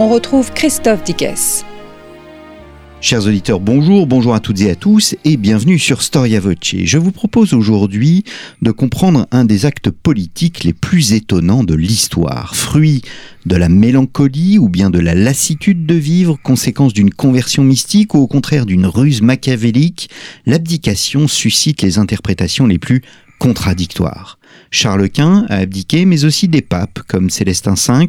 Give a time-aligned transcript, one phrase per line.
[0.00, 1.66] On retrouve Christophe Dickès.
[3.02, 6.74] Chers auditeurs, bonjour, bonjour à toutes et à tous et bienvenue sur Storia Voce.
[6.84, 8.24] Je vous propose aujourd'hui
[8.62, 13.02] de comprendre un des actes politiques les plus étonnants de l'histoire, fruit
[13.44, 18.20] de la mélancolie ou bien de la lassitude de vivre, conséquence d'une conversion mystique ou
[18.20, 20.08] au contraire d'une ruse machiavélique,
[20.46, 23.02] l'abdication suscite les interprétations les plus
[23.38, 24.39] contradictoires.
[24.70, 28.08] Charles Quint a abdiqué, mais aussi des papes comme Célestin V,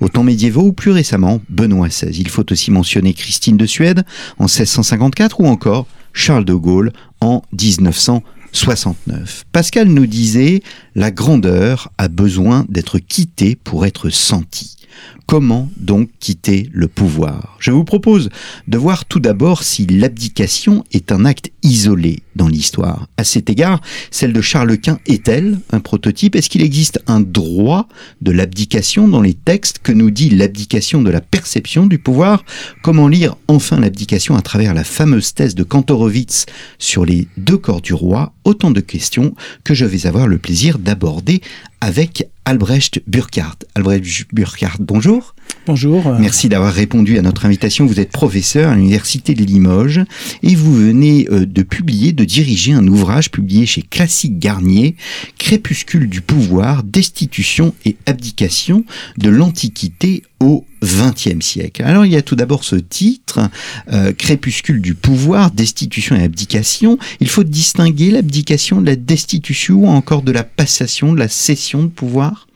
[0.00, 2.16] au temps médiévaux ou plus récemment Benoît XVI.
[2.18, 4.04] Il faut aussi mentionner Christine de Suède
[4.38, 9.44] en 1654 ou encore Charles de Gaulle en 1969.
[9.52, 10.62] Pascal nous disait,
[10.94, 14.76] la grandeur a besoin d'être quittée pour être sentie.
[15.26, 17.56] Comment donc quitter le pouvoir?
[17.58, 18.28] Je vous propose
[18.68, 23.08] de voir tout d'abord si l'abdication est un acte isolé dans l'histoire.
[23.16, 26.34] À cet égard, celle de Charles Quint est-elle un prototype?
[26.34, 27.88] Est-ce qu'il existe un droit
[28.20, 32.44] de l'abdication dans les textes que nous dit l'abdication de la perception du pouvoir?
[32.82, 36.46] Comment lire enfin l'abdication à travers la fameuse thèse de Kantorowicz
[36.78, 38.32] sur les deux corps du roi?
[38.44, 39.34] Autant de questions
[39.64, 41.40] que je vais avoir le plaisir d'aborder
[41.80, 43.64] avec Albrecht Burkhardt.
[43.74, 45.34] Albrecht Burkhardt, bonjour.
[45.66, 46.16] Bonjour.
[46.18, 47.86] Merci d'avoir répondu à notre invitation.
[47.86, 50.00] Vous êtes professeur à l'Université de Limoges
[50.42, 54.96] et vous venez euh, de publier, de diriger un ouvrage publié chez Classique Garnier,
[55.38, 58.84] Crépuscule du pouvoir, destitution et abdication
[59.18, 61.82] de l'Antiquité au XXe siècle.
[61.84, 63.48] Alors il y a tout d'abord ce titre,
[63.92, 66.98] euh, Crépuscule du pouvoir, destitution et abdication.
[67.20, 71.84] Il faut distinguer l'abdication de la destitution ou encore de la passation, de la cession
[71.84, 72.48] de pouvoir?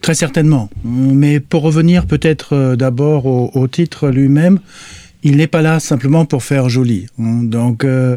[0.00, 0.70] Très certainement.
[0.84, 4.58] Mais pour revenir peut-être euh, d'abord au, titre lui-même,
[5.22, 7.06] il n'est pas là simplement pour faire joli.
[7.18, 8.16] Donc, euh,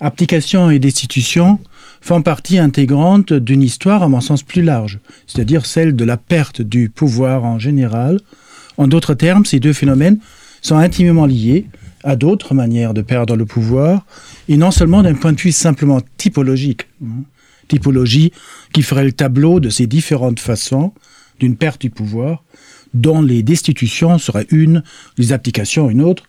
[0.00, 1.58] abdication et destitution
[2.00, 6.62] font partie intégrante d'une histoire à mon sens plus large, c'est-à-dire celle de la perte
[6.62, 8.20] du pouvoir en général.
[8.76, 10.18] En d'autres termes, ces deux phénomènes
[10.62, 11.66] sont intimement liés
[12.04, 14.06] à d'autres manières de perdre le pouvoir,
[14.48, 16.86] et non seulement d'un point de vue simplement typologique.
[17.68, 18.32] Typologie
[18.72, 20.92] qui ferait le tableau de ces différentes façons
[21.40, 22.44] d'une perte du pouvoir,
[22.94, 24.82] dont les destitutions seraient une,
[25.18, 26.24] les applications une autre,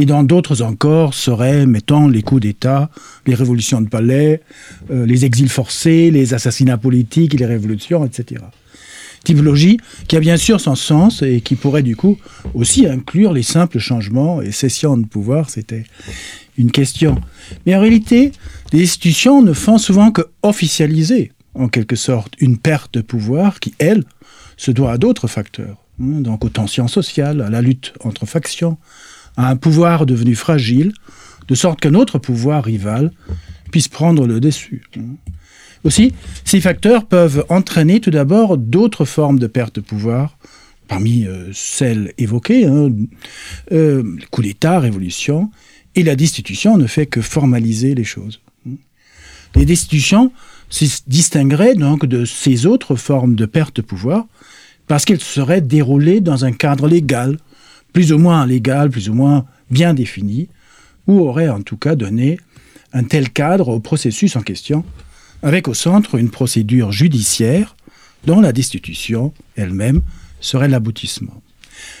[0.00, 2.88] et dans d'autres encore seraient, mettons, les coups d'État,
[3.26, 4.42] les révolutions de palais,
[4.92, 8.42] euh, les exils forcés, les assassinats politiques, les révolutions, etc.
[9.24, 12.16] Typologie qui a bien sûr son sens et qui pourrait du coup
[12.54, 15.82] aussi inclure les simples changements et cessions de pouvoir, c'était
[16.56, 17.20] une question.
[17.66, 18.30] Mais en réalité,
[18.72, 23.74] les institutions ne font souvent que officialiser, en quelque sorte, une perte de pouvoir qui,
[23.80, 24.04] elle,
[24.56, 28.78] se doit à d'autres facteurs, hein, donc aux tensions sociales, à la lutte entre factions,
[29.38, 30.92] à un pouvoir devenu fragile,
[31.46, 33.12] de sorte qu'un autre pouvoir rival
[33.70, 34.82] puisse prendre le dessus.
[35.84, 36.12] Aussi,
[36.44, 40.36] ces facteurs peuvent entraîner tout d'abord d'autres formes de perte de pouvoir,
[40.88, 42.90] parmi euh, celles évoquées, hein,
[43.72, 45.50] euh, coup d'État, révolution,
[45.94, 48.40] et la destitution ne fait que formaliser les choses.
[49.54, 50.32] Les destitutions
[50.68, 54.26] se distingueraient donc de ces autres formes de perte de pouvoir
[54.86, 57.38] parce qu'elles seraient déroulées dans un cadre légal,
[57.98, 60.46] plus ou moins légal, plus ou moins bien défini,
[61.08, 62.38] ou auraient en tout cas donné
[62.92, 64.84] un tel cadre au processus en question,
[65.42, 67.74] avec au centre une procédure judiciaire
[68.24, 70.02] dont la destitution elle-même
[70.38, 71.42] serait l'aboutissement.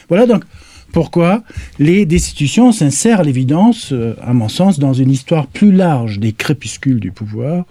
[0.08, 0.44] Voilà donc
[0.92, 1.42] pourquoi
[1.80, 6.32] les destitutions s'insèrent à l'évidence, euh, à mon sens, dans une histoire plus large des
[6.32, 7.64] crépuscules du pouvoir.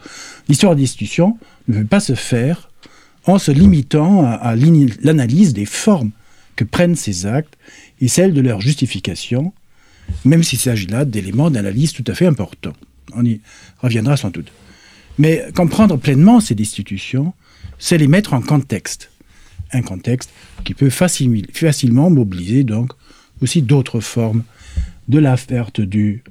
[0.50, 1.38] L'histoire des destitutions
[1.70, 2.70] ne peut pas se faire
[3.26, 4.54] en se limitant à,
[5.02, 6.12] l'analyse des formes
[6.58, 7.58] que prennent ces actes
[8.02, 9.54] et celle de leur justification,
[10.26, 12.74] même s'il s'agit là d'éléments d'analyse tout à fait importants.
[13.14, 13.42] On y
[13.80, 14.52] reviendra sans doute.
[15.18, 17.34] Mais comprendre pleinement ces destitutions,
[17.80, 19.10] c'est les mettre en contexte.
[19.72, 20.30] Un contexte
[20.64, 22.92] qui peut facilement mobiliser donc
[23.42, 24.44] aussi d'autres formes
[25.08, 26.24] de la perte du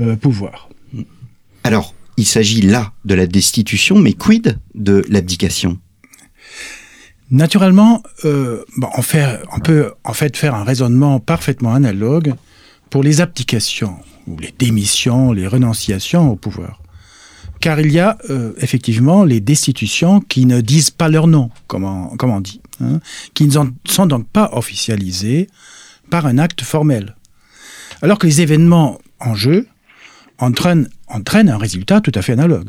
[0.00, 0.68] euh, pouvoir.
[1.64, 5.78] Alors, il s'agit là de la destitution, mais quid de l'abdication?
[7.30, 12.34] Naturellement, euh, on, peut en fait faire un raisonnement parfaitement analogue
[12.88, 13.96] pour les abdications,
[14.28, 16.80] ou les démissions, les renonciations au pouvoir.
[17.60, 21.84] Car il y a euh, effectivement les destitutions qui ne disent pas leur nom, comme
[21.84, 23.00] on, dit, hein,
[23.34, 23.52] qui ne
[23.88, 25.48] sont donc pas officialisées,
[26.10, 27.16] par un acte formel.
[28.02, 29.66] Alors que les événements en jeu
[30.38, 32.68] entraînent, entraînent un résultat tout à fait analogue,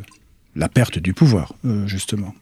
[0.56, 2.34] la perte du pouvoir, euh, justement.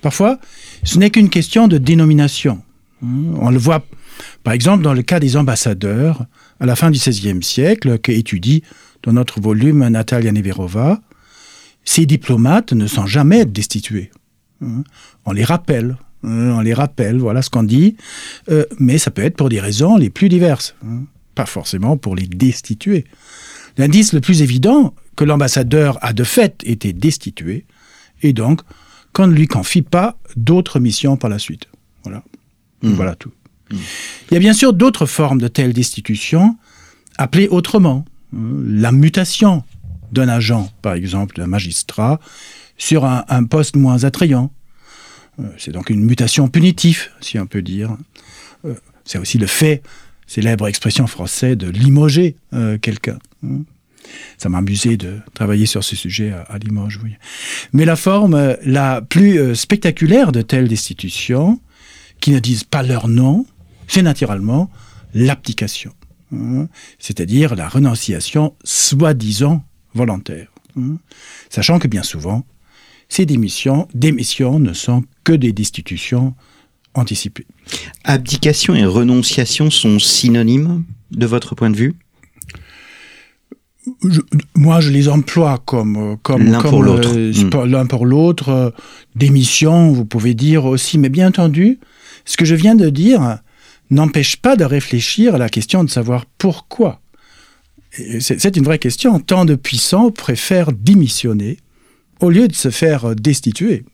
[0.00, 0.38] Parfois,
[0.84, 2.62] ce n'est qu'une question de dénomination.
[3.02, 3.84] On le voit,
[4.44, 6.26] par exemple, dans le cas des ambassadeurs,
[6.58, 8.62] à la fin du XVIe siècle, qu'étudie
[9.02, 11.00] dans notre volume Natalia Neverova.
[11.84, 14.10] Ces diplomates ne sont jamais destitués.
[15.24, 17.96] On les rappelle, on les rappelle, voilà ce qu'on dit,
[18.50, 20.74] euh, mais ça peut être pour des raisons les plus diverses,
[21.34, 23.06] pas forcément pour les destituer.
[23.78, 27.64] L'indice le plus évident que l'ambassadeur a de fait été destitué,
[28.22, 28.60] et donc
[29.12, 31.66] qu'on ne lui confie pas d'autres missions par la suite.
[32.04, 32.22] Voilà.
[32.82, 32.92] Mmh.
[32.92, 33.32] Voilà tout.
[33.70, 33.76] Mmh.
[34.30, 36.56] Il y a bien sûr d'autres formes de telles destitutions,
[37.18, 38.04] appelées autrement.
[38.32, 39.64] La mutation
[40.12, 42.20] d'un agent, par exemple d'un magistrat,
[42.78, 44.50] sur un, poste moins attrayant.
[45.38, 47.96] Euh, c'est donc une mutation punitive, si on peut dire.
[48.64, 48.74] Euh,
[49.04, 49.82] c'est aussi le fait,
[50.26, 53.18] célèbre expression française, de limoger euh, quelqu'un.
[54.38, 57.00] Ça m'amusait de travailler sur ce sujet à, Limoges.
[57.02, 57.14] Oui.
[57.72, 61.60] Mais la forme la plus spectaculaire de telles destitutions,
[62.20, 63.46] qui ne disent pas leur nom,
[63.88, 64.70] c'est naturellement
[65.14, 65.92] l'abdication,
[66.32, 66.68] hein,
[66.98, 69.64] c'est-à-dire la renonciation soi-disant
[69.94, 70.48] volontaire.
[70.78, 70.98] Hein.
[71.48, 72.44] Sachant que bien souvent,
[73.08, 76.34] ces démissions, démissions ne sont que des destitutions
[76.94, 77.46] anticipées.
[78.04, 81.94] Abdication et renonciation sont synonymes de votre point de vue?
[84.54, 87.12] Moi, je les emploie comme comme l'un pour l'autre.
[87.14, 87.70] Euh, hmm.
[87.70, 88.74] L'un pour l'autre.
[89.14, 90.98] démission, vous pouvez dire aussi.
[90.98, 91.78] Mais bien entendu,
[92.24, 93.38] ce que je viens de dire
[93.90, 97.00] n'empêche pas de réfléchir à la question de savoir pourquoi.
[98.20, 99.18] C'est une vraie question.
[99.18, 101.56] Tant de puissants préfèrent démissionner
[102.20, 103.84] au lieu de se faire destituer.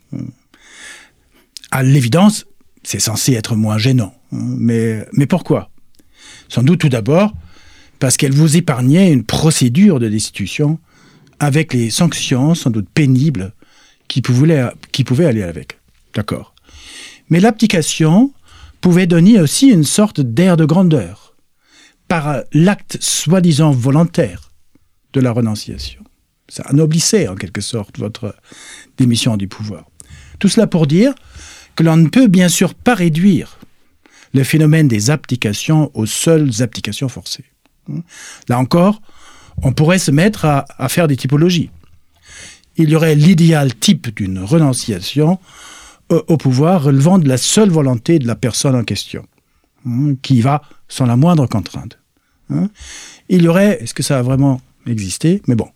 [1.70, 2.44] À l'évidence,
[2.82, 4.14] c'est censé être moins gênant.
[4.32, 5.70] Mais, mais pourquoi?
[6.48, 7.32] Sans doute tout d'abord
[7.98, 10.78] parce qu'elle vous épargnait une procédure de destitution
[11.38, 13.52] avec les sanctions sans doute pénibles
[14.08, 15.78] qui pouvaient, aller avec.
[16.14, 16.54] D'accord.
[17.28, 18.32] Mais l'abdication
[18.80, 21.34] pouvait donner aussi une sorte d'air de grandeur
[22.08, 24.52] par l'acte soi-disant volontaire
[25.12, 26.04] de la renonciation.
[26.48, 28.36] Ça anoblissait en quelque sorte votre
[28.96, 29.86] démission du pouvoir.
[30.38, 31.14] Tout cela pour dire
[31.74, 33.58] que l'on ne peut bien sûr pas réduire
[34.32, 37.44] le phénomène des abdications aux seules abdications forcées.
[38.48, 39.00] Là encore,
[39.62, 41.70] on pourrait se mettre à, faire des typologies.
[42.76, 45.38] Il y aurait l'idéal type d'une renonciation
[46.12, 49.26] euh, au pouvoir relevant de la seule volonté de la personne en question,
[49.86, 51.98] hein, qui va sans la moindre contrainte.
[52.50, 52.68] Hein.
[53.28, 55.42] Il y aurait, est-ce que ça a vraiment existé?
[55.48, 55.68] Mais bon,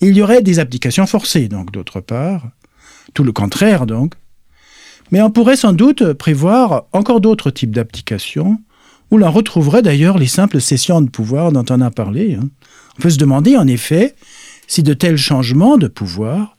[0.00, 2.48] il y aurait des abdications forcées, donc d'autre part,
[3.14, 4.14] tout le contraire donc.
[5.10, 8.60] Mais on pourrait sans doute prévoir encore d'autres types d'abdications,
[9.12, 12.34] où l'on retrouverait d'ailleurs les simples cessions de pouvoir dont on a parlé.
[12.34, 12.48] Hein.
[12.98, 14.16] On peut se demander en effet
[14.66, 16.56] si de tels changements de pouvoir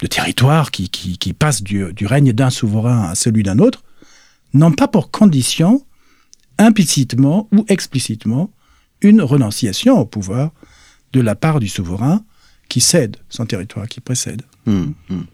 [0.00, 3.82] de territoires qui, qui, passent du, règne d'un souverain à celui d'un autre,
[4.52, 5.82] n'ont pas pour condition,
[6.58, 8.50] implicitement ou explicitement,
[9.00, 10.50] une renonciation au pouvoir
[11.14, 12.22] de la part du souverain
[12.68, 14.42] qui cède son territoire, qui précède.
[14.66, 15.24] Hum, hum.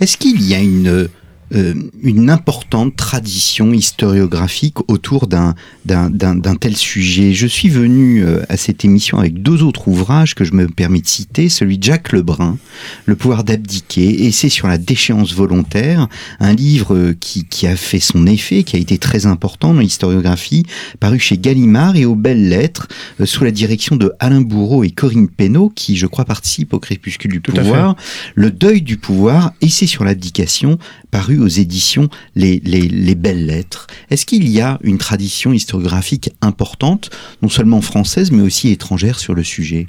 [0.00, 1.08] Est-ce qu'il y a une
[1.54, 1.72] euh,
[2.02, 5.54] une importante tradition historiographique autour d'un
[5.86, 7.32] d'un tel sujet.
[7.32, 11.00] Je suis venu euh, à cette émission avec deux autres ouvrages que je me permets
[11.00, 12.58] de citer, celui de Jacques Lebrun,
[13.06, 16.08] Le pouvoir d'abdiquer, c'est sur la déchéance volontaire,
[16.40, 19.80] un livre euh, qui, qui a fait son effet, qui a été très important dans
[19.80, 20.64] l'historiographie,
[21.00, 22.88] paru chez Gallimard et aux belles lettres,
[23.24, 27.32] sous la direction de Alain Bourreau et Corinne Pénaud, qui je crois participent au crépuscule
[27.32, 27.96] du pouvoir,
[28.34, 30.78] Le deuil du pouvoir, c'est sur l'abdication,
[31.10, 33.86] paru aux éditions les, les, Belles Lettres.
[34.10, 37.10] Est-ce qu'il y a une tradition historiographique importante,
[37.42, 39.86] non seulement française, mais aussi étrangère sur le sujet?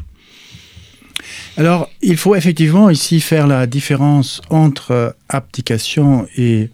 [1.57, 6.69] Alors, il faut effectivement ici faire la différence entre abdication et,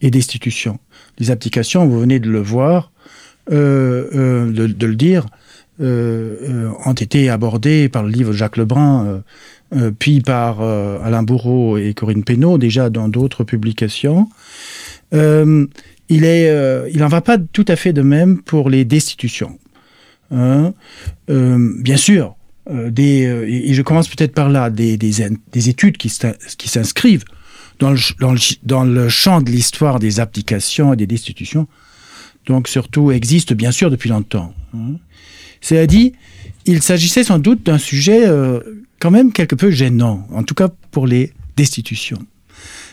[0.00, 0.78] et destitution.
[1.18, 2.90] Les abdications, vous venez de le voir,
[3.52, 5.28] euh, euh, de, le dire, euh,
[5.80, 9.22] ont été abordées par le livre de Jacques Lebrun
[9.72, 14.28] euh, puis par euh, Alain Bourreau et Corinne Pénaud, déjà dans d'autres publications.
[15.14, 15.66] Euh,
[16.08, 16.52] il est,
[16.92, 19.58] il en va pas tout à fait de même pour les destitutions.
[20.32, 20.74] Hein.
[21.28, 22.34] bien sûr,
[22.68, 27.24] des, et je commence peut-être par là, des, des, études qui s'inscrivent
[27.78, 31.68] dans le, dans, le, dans le, champ de l'histoire des applications et des destitutions,
[32.46, 34.52] donc surtout existent bien sûr depuis longtemps.
[34.74, 34.96] Hein.
[35.60, 36.12] C'est-à-dire, dit,
[36.66, 38.26] il s'agissait sans doute d'un sujet
[39.00, 42.24] quand même quelque peu gênant, en tout cas pour les destitutions.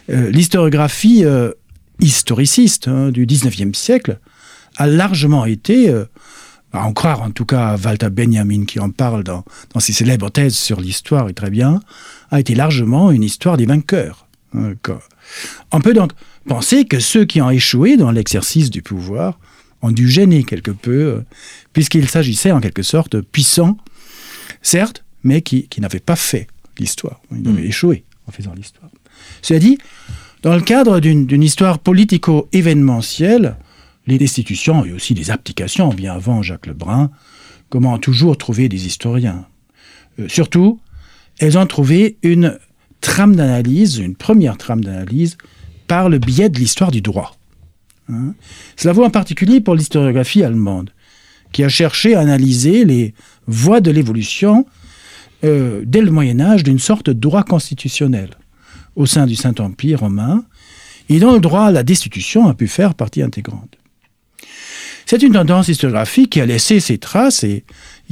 [0.09, 1.51] Euh, l'historiographie euh,
[1.99, 4.19] historiciste hein, du 19e siècle
[4.77, 6.05] a largement été, euh,
[6.71, 9.43] à en croire en tout cas Walter Benjamin qui en parle dans,
[9.73, 11.81] dans ses célèbres thèses sur l'histoire et très bien,
[12.31, 14.27] a été largement une histoire des vainqueurs.
[15.71, 16.11] On peut donc
[16.47, 19.37] penser que ceux qui ont échoué dans l'exercice du pouvoir
[19.81, 21.25] ont dû gêner quelque peu, euh,
[21.73, 23.77] puisqu'il s'agissait en quelque sorte de puissants,
[24.61, 26.47] certes, mais qui, qui n'avaient pas fait
[26.79, 27.21] l'histoire.
[27.31, 27.67] Ils avaient mm.
[27.67, 28.89] échoué en faisant l'histoire.
[29.41, 29.77] Cela dit,
[30.43, 33.57] dans le cadre d'une histoire politico-événementielle,
[34.05, 37.11] les destitutions et aussi les abdications, bien avant Jacques Lebrun,
[37.69, 39.45] comment toujours trouver des historiens.
[40.19, 40.79] Euh, surtout,
[41.39, 42.57] elles ont trouvé une
[43.01, 45.37] trame d'analyse, une première trame d'analyse,
[45.87, 47.36] par le biais de l'histoire du droit.
[48.09, 48.33] Hein.
[48.75, 50.91] Cela vaut en particulier pour l'historiographie allemande,
[51.51, 53.13] qui a cherché à analyser les
[53.47, 54.65] voies de l'évolution
[55.43, 58.31] euh, dès le Moyen Âge d'une sorte de droit constitutionnel
[58.95, 60.43] au sein du Saint-Empire romain,
[61.09, 63.77] et dont le droit à la destitution a pu faire partie intégrante.
[65.05, 67.63] C'est une tendance historiographique qui a laissé ses traces et,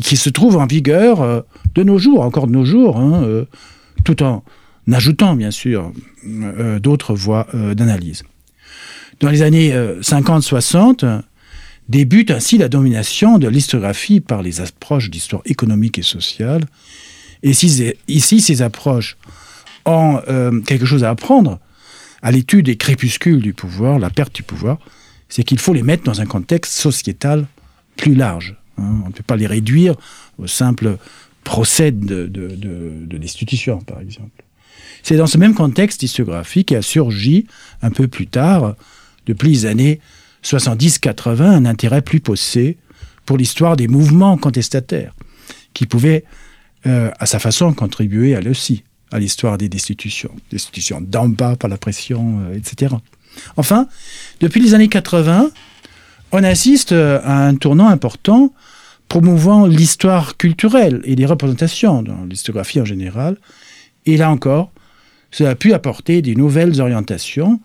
[0.02, 1.42] qui se trouve en vigueur euh,
[1.74, 3.46] de nos jours, encore de nos jours, hein, euh,
[4.04, 4.44] tout en
[4.92, 5.92] ajoutant bien sûr
[6.80, 8.24] d'autres voies d'analyse.
[9.20, 11.22] Dans les années 50-60,
[11.88, 16.66] débute ainsi la domination de l'historiographie par les approches d'histoire économique et sociale,
[17.46, 17.52] et
[18.08, 19.18] ici, ces approches
[19.86, 21.60] ont euh, quelque chose à apprendre
[22.24, 24.80] à l'étude des crépuscules du pouvoir, la perte du pouvoir,
[25.30, 27.46] c'est qu'il faut les mettre dans un contexte sociétal
[27.98, 28.56] plus large.
[28.80, 29.02] Hein.
[29.06, 29.96] On ne peut pas les réduire
[30.40, 30.98] au simple
[31.44, 34.44] procès de, de, destitution, par exemple.
[35.04, 37.46] C'est dans ce même contexte historiographique qu'a surgi
[37.84, 38.76] un peu plus tard,
[39.26, 40.00] depuis les années
[40.44, 42.78] 70-80, un intérêt plus poussé
[43.26, 45.14] pour l'histoire des mouvements contestataires,
[45.74, 46.24] qui pouvaient
[46.88, 50.32] euh, à sa façon, contribuer elle aussi à l'histoire des destitutions.
[50.52, 52.96] Destitutions d'en bas par la pression, euh, etc.
[53.58, 53.88] Enfin,
[54.40, 55.50] depuis les années 80,
[56.32, 58.54] on assiste euh, à un tournant important
[59.08, 63.38] promouvant l'histoire culturelle et les représentations dans l'historiographie en général.
[64.06, 64.72] Et là encore,
[65.32, 67.60] cela a pu apporter des nouvelles orientations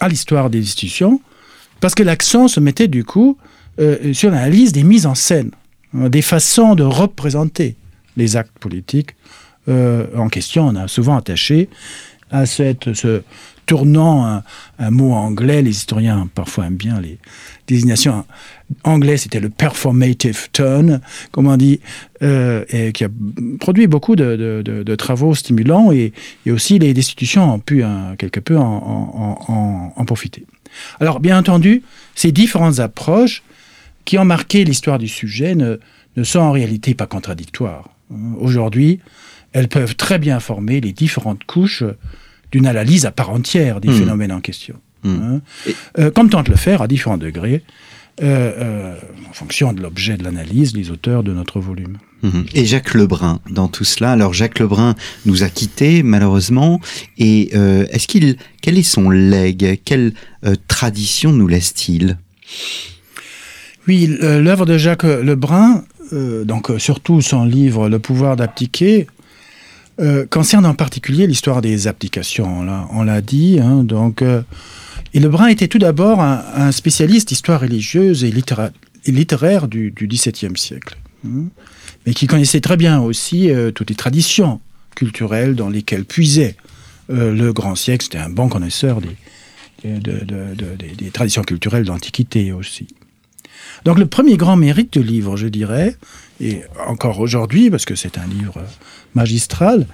[0.00, 1.20] à l'histoire des institutions,
[1.80, 3.36] parce que l'accent se mettait du coup
[4.12, 5.50] sur l'analyse des mises en scène
[5.94, 7.76] euh, des façons de représenter
[8.16, 9.14] les actes politiques
[9.68, 10.66] euh, en question.
[10.66, 11.68] On a souvent attaché
[12.32, 13.22] à cette, ce
[13.66, 14.42] tournant
[14.78, 17.18] un, mot anglais, les historiens parfois aiment bien les
[17.68, 18.24] désignations
[18.82, 21.80] anglais, c'était le performative turn, comme on dit,
[22.22, 23.08] euh, et qui a
[23.60, 26.12] produit beaucoup de, travaux stimulants et,
[26.50, 27.84] aussi les institutions ont pu
[28.18, 30.44] quelque peu en, en profiter.
[31.00, 31.82] Alors bien entendu,
[32.14, 33.42] ces différentes approches
[34.04, 35.78] qui ont marqué l'histoire du sujet ne,
[36.16, 37.88] ne sont en réalité pas contradictoires.
[38.38, 39.00] Aujourd'hui,
[39.52, 41.84] elles peuvent très bien former les différentes couches
[42.52, 43.98] d'une analyse à part entière des hmm.
[43.98, 44.76] phénomènes en question.
[45.02, 45.16] Hmm.
[45.22, 45.40] Hein.
[45.98, 47.62] Euh, comme tentent le faire à différents degrés,
[48.22, 48.94] euh, euh,
[49.28, 51.96] en fonction de l'objet de l'analyse, les auteurs de notre volume.
[52.22, 52.42] Hmm.
[52.54, 54.12] Et Jacques Lebrun dans tout cela.
[54.12, 54.94] Alors Jacques Lebrun
[55.26, 56.80] nous a quittés malheureusement.
[57.18, 59.80] Et est-ce qu'il, quel est son legs?
[59.84, 60.12] Quelle
[60.68, 62.16] tradition nous laisse-t-il?
[63.88, 65.82] Oui, l'œuvre de Jacques Lebrun,
[66.12, 69.08] donc surtout son livre Le pouvoir d'abdiquer,
[70.00, 72.62] euh, concerne en particulier l'histoire des abdications.
[72.62, 73.58] Là, on l'a dit.
[73.60, 78.32] Hein, donc, et Lebrun était tout d'abord un, spécialiste d'histoire religieuse et,
[79.06, 80.96] littéraire du, XVIIe siècle,
[81.26, 81.44] hein,
[82.06, 84.60] mais qui connaissait très bien aussi toutes les traditions
[84.94, 86.56] culturelles dans lesquelles puisait
[87.08, 88.04] le grand siècle.
[88.04, 89.16] C'était un bon connaisseur des,
[89.84, 92.86] des traditions culturelles d'Antiquité aussi.
[93.84, 95.96] Donc le premier grand mérite du livre, je dirais,
[96.40, 98.62] et encore aujourd'hui, parce que c'est un livre
[99.14, 99.86] magistral,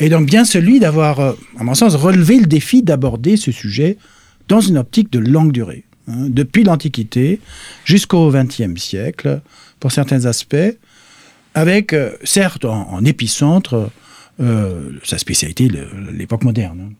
[0.00, 3.98] est donc bien celui d'avoir, euh, à mon sens, relevé le défi d'aborder ce sujet
[4.48, 7.40] dans une optique de longue durée, hein, depuis l'Antiquité
[7.84, 9.40] jusqu'au XXe siècle,
[9.78, 10.56] pour certains aspects,
[11.54, 13.90] avec, euh, certes, en, épicentre,
[14.40, 15.70] euh, sa spécialité,
[16.12, 16.94] l'époque moderne.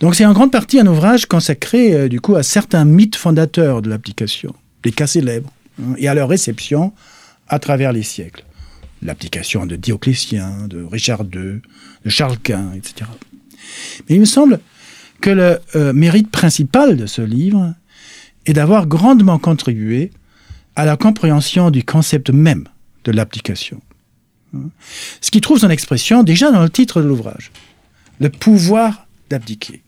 [0.00, 3.88] Donc c'est en grande partie un ouvrage consacré, du coup, à certains mythes fondateurs de
[3.88, 6.92] l'application des cas célèbres, hein, et à leur réception
[7.48, 8.44] à travers les siècles.
[9.02, 11.60] L'application de Dioclétien, de Richard II,
[12.04, 13.10] de Charles Quint, etc.
[14.08, 14.60] Mais il me semble
[15.20, 17.74] que le euh, mérite principal de ce livre
[18.46, 20.10] est d'avoir grandement contribué
[20.76, 22.68] à la compréhension du concept même
[23.04, 23.80] de l'application.
[25.20, 27.50] Ce qui trouve son expression déjà dans le titre de l'ouvrage,
[28.20, 29.82] le pouvoir d'abdiquer.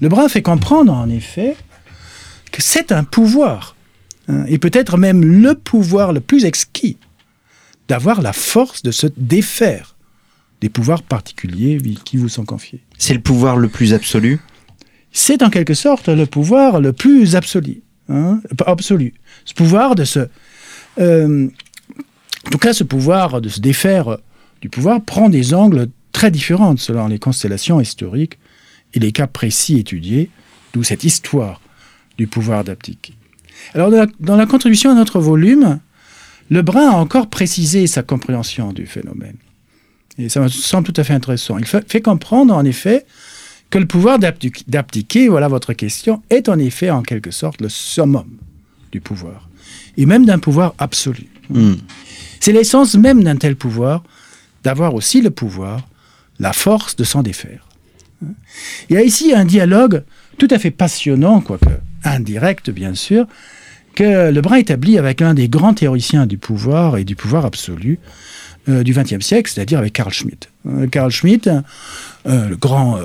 [0.00, 1.56] Le bras fait comprendre en effet
[2.52, 3.75] que c'est un pouvoir,
[4.48, 6.96] et peut-être même le pouvoir le plus exquis,
[7.88, 9.96] d'avoir la force de se défaire
[10.60, 12.80] des pouvoirs particuliers qui vous sont confiés.
[12.98, 14.40] C'est le pouvoir le plus absolu?
[15.12, 17.82] C'est en quelque sorte le pouvoir le plus absolu.
[18.08, 19.14] hein, absolu.
[19.44, 20.28] Ce pouvoir de se...
[20.98, 21.48] Euh,
[22.46, 24.18] en tout cas, ce pouvoir de se défaire
[24.60, 28.38] du pouvoir prend des angles très différents selon les constellations historiques
[28.94, 30.30] et les cas précis étudiés,
[30.72, 31.60] d'où cette histoire
[32.16, 33.14] du pouvoir d'abdiquer.
[33.74, 35.80] Alors, dans la, contribution à notre volume,
[36.50, 39.36] Lebrun a encore précisé sa compréhension du phénomène.
[40.18, 41.58] Et ça me semble tout à fait intéressant.
[41.58, 43.04] Il fait, comprendre, en effet,
[43.70, 48.26] que le pouvoir d'abdiquer, voilà votre question, est en effet, en quelque sorte, le summum
[48.92, 49.48] du pouvoir.
[49.96, 51.26] Et même d'un pouvoir absolu.
[51.50, 51.74] Hmm.
[52.40, 54.04] C'est l'essence même d'un tel pouvoir,
[54.62, 55.86] d'avoir aussi le pouvoir,
[56.38, 57.66] la force de s'en défaire.
[58.88, 60.02] Il y a ici un dialogue
[60.38, 61.66] tout à fait passionnant, quoique
[62.06, 63.26] indirect bien sûr,
[63.94, 67.98] que Lebrun établit avec un des grands théoriciens du pouvoir et du pouvoir absolu
[68.68, 70.48] euh, du XXe siècle, c'est-à-dire avec Carl Schmitt.
[70.66, 71.48] Euh, Carl Schmitt,
[72.26, 72.98] euh, le grand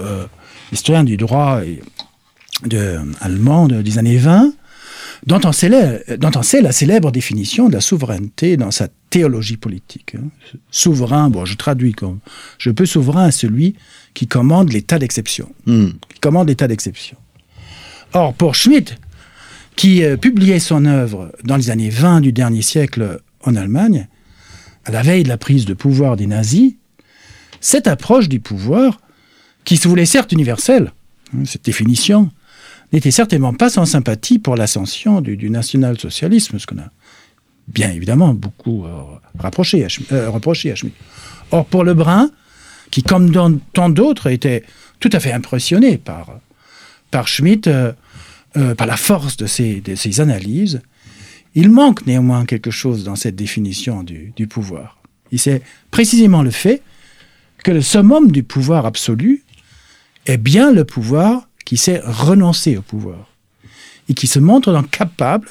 [0.71, 1.61] historien du droit
[2.65, 4.53] de, allemand des années 20,
[5.27, 10.15] dont on, sait, la célèbre définition de la souveraineté dans sa théologie politique.
[10.15, 10.29] Hein.
[10.71, 12.19] Souverain, bon, je traduis comme
[12.57, 13.75] je peux souverain à celui
[14.13, 15.49] qui commande l'état d'exception.
[15.67, 15.89] Hmm.
[16.11, 17.17] Qui commande l'état d'exception.
[18.13, 18.97] Or, pour Schmitt,
[19.75, 24.07] qui euh, publiait son œuvre dans les années 20 du dernier siècle en Allemagne,
[24.85, 26.73] à la veille de la prise de pouvoir des nazis,
[27.61, 28.99] cette approche du pouvoir,
[29.63, 30.91] qui se voulait certes universelle,
[31.35, 32.31] hein, cette définition,
[32.91, 36.91] n'était certainement pas sans sympathie pour l'ascension du, national-socialisme, ce qu'on a
[37.67, 40.95] bien évidemment beaucoup euh, euh, reproché à Schmitt.
[41.51, 42.29] Or, pour Lebrun,
[42.89, 43.31] qui, comme
[43.73, 44.63] tant d'autres, était
[44.99, 46.39] tout à fait impressionné par,
[47.11, 47.69] par Schmitt,
[48.53, 50.81] par la force de ses, de ses, analyses,
[51.55, 54.97] il manque néanmoins quelque chose dans cette définition du, du pouvoir.
[55.37, 56.81] C'est précisément le fait
[57.63, 59.43] que le summum du pouvoir absolu
[60.25, 63.29] est bien le pouvoir qui sait renoncer au pouvoir
[64.09, 65.47] et qui se montre donc capable,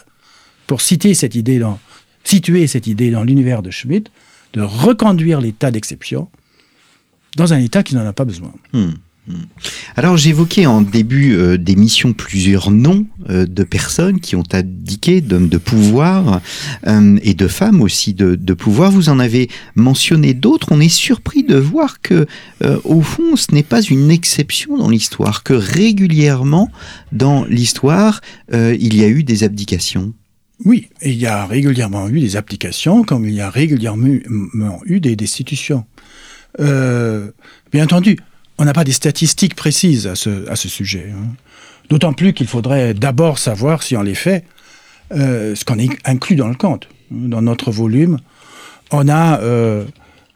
[0.66, 1.80] pour citer cette idée dans,
[2.24, 4.10] situer cette idée dans l'univers de Schmitt,
[4.52, 6.28] de reconduire l'état d'exception
[7.36, 8.52] dans un état qui n'en a pas besoin.
[8.72, 8.90] Hmm.
[9.30, 9.44] Hmm.
[9.96, 15.48] Alors j'évoquais en début euh, d'émission plusieurs noms euh, de personnes qui ont abdiqué d'hommes
[15.48, 16.40] de pouvoir
[16.86, 18.90] euh, et de femmes aussi de, pouvoir.
[18.90, 20.68] Vous en avez mentionné d'autres.
[20.72, 22.26] On est surpris de voir que
[22.84, 26.68] au fond ce n'est pas une exception dans l'histoire, que régulièrement
[27.12, 28.20] dans l'histoire
[28.52, 30.12] il y a eu des abdications.
[30.64, 35.16] Oui, il y a régulièrement eu des abdications comme il y a régulièrement eu des
[35.16, 35.84] destitutions.
[36.58, 38.16] bien entendu,
[38.60, 41.06] on n'a pas des statistiques précises à ce, sujet.
[41.16, 41.34] Hein.
[41.88, 44.44] D'autant plus qu'il faudrait d'abord savoir si, en effet,
[45.12, 46.86] euh, ce qu'on inclut dans le compte.
[47.10, 48.18] Dans notre volume,
[48.92, 49.84] on a euh,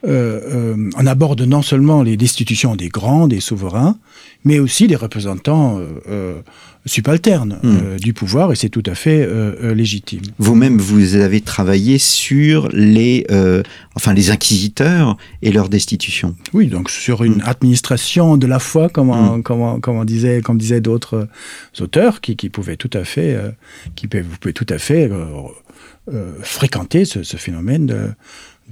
[0.06, 3.96] on aborde non seulement les destitutions des grands, des souverains,
[4.44, 6.40] mais aussi des représentants euh,
[6.84, 7.96] subalternes hmm.
[7.98, 9.26] du pouvoir, et c'est tout à fait
[9.74, 10.20] légitime.
[10.38, 13.26] Vous-même, vous avez travaillé sur les,
[13.94, 16.36] enfin, les inquisiteurs et leur destitution.
[16.52, 17.46] Oui, donc sur une hmm.
[17.46, 19.80] administration de la foi, comme, on, hmm.
[19.80, 21.28] comme, disait, comme disaient d'autres
[21.80, 23.38] auteurs, qui, qui pouvaient tout à fait,
[23.96, 25.10] qui vous pouvez tout à fait
[26.42, 28.10] fréquenter ce, ce phénomène de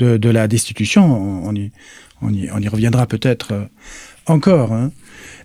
[0.03, 1.43] de, la destitution.
[1.45, 3.65] On y, reviendra peut-être euh,
[4.27, 4.73] encore.
[4.73, 4.91] Hein.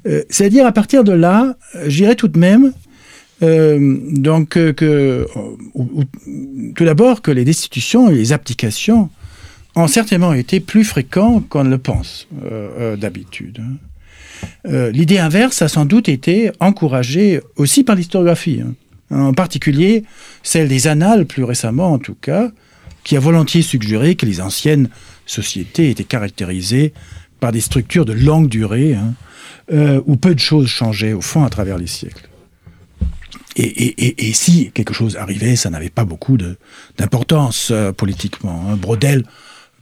[0.07, 2.73] Euh, c'est-à-dire, à partir de là, j'irai tout de même
[3.43, 5.27] euh, donc que,
[6.75, 9.09] tout d'abord que les destitutions et les abdications
[9.75, 12.27] ont certainement été plus fréquents qu'on ne le pense
[12.97, 13.61] d'habitude.
[13.61, 14.89] Hein.
[14.91, 18.73] L'idée inverse a sans doute été encouragée aussi par l'historiographie, hein.
[19.15, 20.03] en particulier
[20.41, 22.51] celle des annales plus récemment en tout cas,
[23.07, 24.89] qui a volontiers suggéré que les anciennes
[25.25, 26.91] sociétés étaient caractérisées
[27.39, 29.13] par des structures de longue durée, hein,
[29.71, 32.27] euh, où peu de choses changeaient au fond à travers les siècles.
[33.55, 36.37] Et, si quelque chose arrivait, ça n'avait pas beaucoup
[36.97, 38.65] d'importance euh, politiquement.
[38.69, 38.75] Hein.
[38.75, 39.23] Brodel,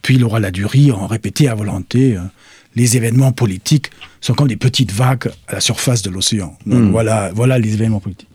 [0.02, 2.30] puis Laura Ladurie ont répété à volonté hein,
[2.76, 6.56] les événements politiques sont comme des petites vagues à la surface de l'océan.
[6.64, 6.90] Hmm.
[6.92, 8.28] voilà, voilà les événements politiques.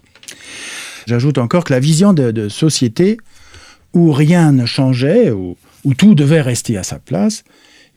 [1.08, 3.18] J'ajoute encore que la vision de, de société
[3.94, 5.58] où rien ne changeait, où,
[5.98, 7.44] tout devait rester à sa place,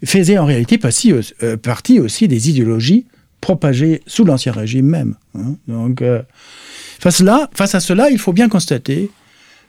[0.05, 0.79] faisait en réalité
[1.43, 3.07] euh, partie, aussi des idéologies
[3.41, 5.17] propagées sous l'Ancien Régime même.
[5.35, 5.57] Hein.
[5.69, 6.23] Donc, euh,
[6.99, 7.23] face,
[7.55, 9.11] face à cela, il faut bien constater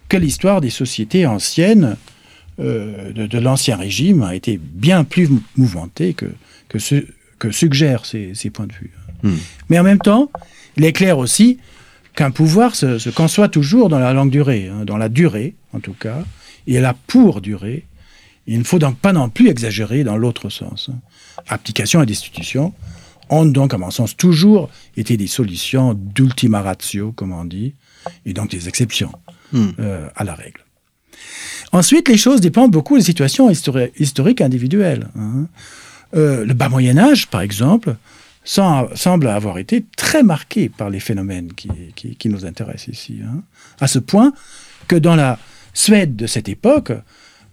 [0.08, 1.98] que l'histoire des sociétés anciennes
[2.60, 6.28] euh, de, l'Ancien Régime a été bien plus mouvementée que,
[6.70, 6.96] que, ce,
[7.38, 8.92] que suggèrent ces, points de vue.
[9.24, 9.36] Hmm.
[9.70, 10.32] Mais en même temps,
[10.78, 11.58] il est clair aussi
[12.16, 15.94] qu'un pouvoir se, conçoit toujours dans la longue durée, hein, dans la durée en tout
[15.94, 16.24] cas,
[16.68, 17.86] et elle a pour durée.
[18.48, 20.90] Il ne faut donc pas non plus exagérer dans l'autre sens.
[20.92, 21.00] Hein.
[21.48, 22.74] Application et destitution
[23.30, 27.74] ont donc, à mon sens, toujours été des solutions d'ultima ratio, comme on dit,
[28.26, 29.12] et donc des exceptions
[29.52, 29.70] hmm.
[30.16, 30.62] à la règle.
[31.72, 35.08] Ensuite, les choses dépendent beaucoup des situations historiques individuelles.
[35.18, 35.48] Hein.
[36.14, 37.96] le bas Moyen Âge, par exemple,
[38.46, 43.20] semble avoir été très marqué par les phénomènes qui, nous intéressent ici.
[43.24, 43.42] Hein.
[43.80, 44.34] À ce point
[44.88, 45.40] que dans la
[45.74, 46.92] Suède de cette époque,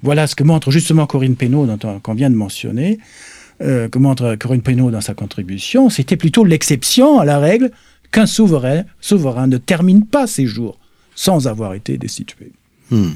[0.03, 1.67] voilà ce que montre justement Corinne Pénaud,
[2.03, 2.99] qu'on vient de mentionner,
[3.63, 7.71] euh, que montre Corinne Pénaud dans sa contribution, c'était plutôt l'exception à la règle
[8.11, 10.79] qu'un souverain, souverain ne termine pas ses jours
[11.15, 12.53] sans avoir été destitué.
[12.91, 13.13] Hmm.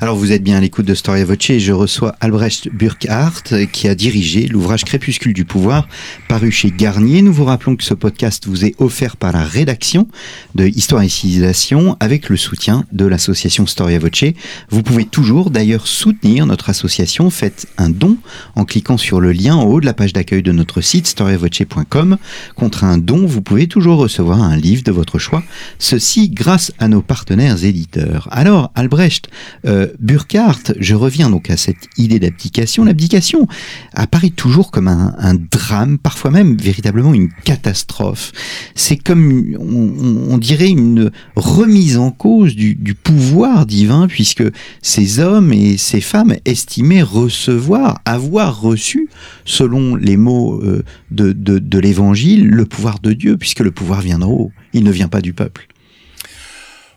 [0.00, 3.88] Alors vous êtes bien à l'écoute de Storia Voce et je reçois Albrecht Burkhardt qui
[3.88, 5.88] a dirigé l'ouvrage Crépuscule du pouvoir
[6.28, 7.22] paru chez Garnier.
[7.22, 10.08] Nous vous rappelons que ce podcast vous est offert par la rédaction
[10.54, 14.24] de Histoire et Civilisation avec le soutien de l'association Storia Voce.
[14.70, 17.30] Vous pouvez toujours d'ailleurs soutenir notre association.
[17.30, 18.16] Faites un don
[18.56, 22.16] en cliquant sur le lien en haut de la page d'accueil de notre site storiavoce.com.
[22.54, 25.42] Contre un don, vous pouvez toujours recevoir un livre de votre choix.
[25.78, 28.28] Ceci grâce à nos partenaires éditeurs.
[28.30, 29.28] Alors Albrecht,
[29.66, 32.84] euh, Burkhardt, je reviens donc à cette idée d'abdication.
[32.84, 33.46] L'abdication
[33.94, 38.32] apparaît toujours comme un, drame, parfois même véritablement une catastrophe.
[38.74, 44.44] C'est comme, on, dirait, une remise en cause du, pouvoir divin, puisque
[44.82, 49.08] ces hommes et ces femmes estimaient recevoir, avoir reçu,
[49.44, 54.18] selon les mots euh, de, de l'évangile, le pouvoir de Dieu, puisque le pouvoir vient
[54.18, 55.68] d'en haut, il ne vient pas du peuple.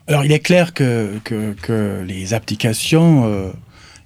[0.06, 3.50] Alors il est clair que, les abdications, euh,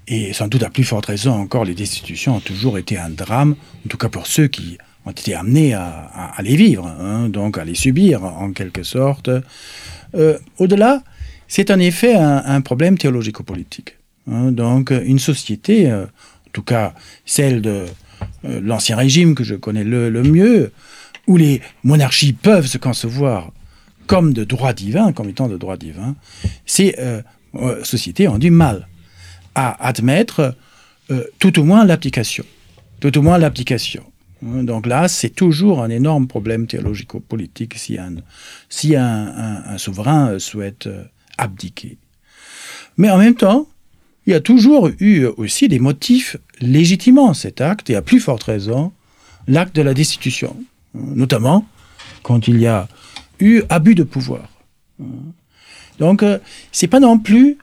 [0.06, 3.56] et sans doute à plus forte raison encore les destitutions, ont toujours été un drame,
[3.84, 7.64] en tout cas pour ceux qui ont été amenés à, les vivre, hein, donc à
[7.64, 9.30] les subir en quelque sorte.
[10.14, 11.02] Euh, au-delà,
[11.48, 13.96] c'est en effet un, problème théologico-politique.
[14.30, 17.86] Hein, donc une société, euh, en tout cas celle de
[18.44, 20.72] l'ancien régime que je connais le mieux,
[21.26, 23.50] où les monarchies peuvent se concevoir
[24.08, 26.16] comme de droit divin, comme étant de droit divin,
[26.66, 27.22] ces euh,
[27.54, 28.88] euh, sociétés ont du mal
[29.54, 30.56] à admettre
[31.10, 32.44] euh, tout au moins l'application.
[33.00, 34.02] Tout au moins l'application.
[34.42, 38.14] Donc là, c'est toujours un énorme problème théologico-politique si, un,
[38.68, 40.88] si un, souverain souhaite
[41.36, 41.98] abdiquer.
[42.96, 43.68] Mais en même temps,
[44.26, 48.44] il y a toujours eu aussi des motifs légitimant cet acte, et à plus forte
[48.44, 48.92] raison,
[49.48, 50.56] l'acte de la destitution.
[50.94, 51.66] Notamment
[52.22, 52.88] quand il y a
[53.40, 54.48] eu abus de pouvoir.
[55.98, 56.38] Donc, euh,
[56.72, 57.58] c'est pas non plus,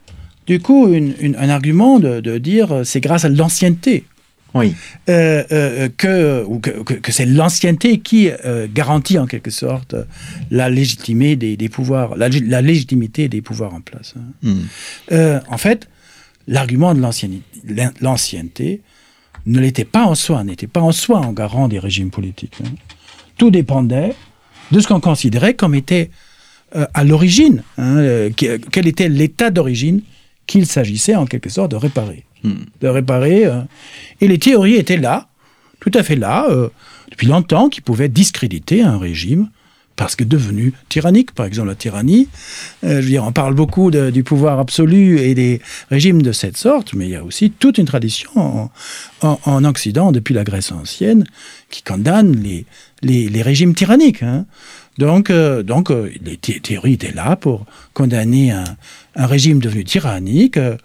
[0.48, 4.06] du coup, un argument de, dire euh, c'est grâce à l'ancienneté.
[4.54, 4.74] Oui.
[5.10, 8.30] Euh, que, que, c'est l'ancienneté qui
[8.74, 9.96] garantit en quelque sorte
[10.50, 12.30] la légitimité des, pouvoirs, la,
[12.62, 14.14] légitimité des pouvoirs en place.
[14.18, 14.56] Hein.
[15.12, 15.40] Hmm.
[15.50, 15.90] en fait,
[16.48, 17.02] l'argument de
[18.00, 18.82] l'ancienneté
[19.46, 22.56] ne l'était pas en soi, n'était pas en soi en garant des régimes politiques.
[22.64, 22.70] Hein.
[23.38, 24.16] Tout dépendait
[24.72, 26.10] de ce qu'on considérait comme était
[26.76, 30.02] euh, à l'origine, hein, euh, quel était l'état d'origine
[30.48, 32.26] qu'il s'agissait en quelque sorte de réparer.
[32.44, 32.64] Hmm.
[32.82, 33.46] De réparer.
[33.46, 33.62] Euh,
[34.22, 35.28] et les théories étaient là,
[35.80, 36.48] tout à fait là,
[37.12, 39.50] depuis longtemps, qui pouvaient discréditer un régime
[39.96, 42.28] parce que devenu tyrannique, par exemple la tyrannie.
[42.84, 46.94] je veux dire, on parle beaucoup du pouvoir absolu et des régimes de cette sorte,
[46.94, 48.70] mais il y a aussi toute une tradition
[49.22, 51.26] en, Occident, depuis la Grèce ancienne,
[51.70, 52.66] qui condamne les,
[53.02, 54.24] les, régimes tyranniques.
[54.24, 54.46] Hein.
[54.98, 58.66] Donc, euh, donc euh, les théories étaient là pour condamner un,
[59.16, 60.78] régime devenu tyrannique, euh,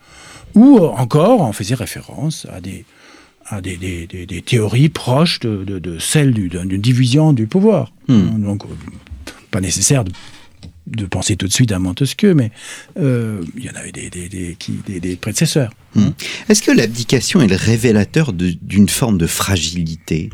[0.55, 2.85] ou encore on faisait référence à des,
[3.51, 7.93] à des, des, théories proches de, de, celles d'une division du pouvoir.
[8.09, 8.43] Hmm.
[8.43, 8.63] Donc,
[9.51, 10.13] pas nécessaire de,
[10.87, 12.51] de, penser tout de suite à Montesquieu, mais
[12.97, 15.73] il y en avait des, prédécesseurs.
[15.95, 16.11] Hmm.
[16.49, 20.31] Est-ce que l'abdication est le révélateur d'une forme de fragilité?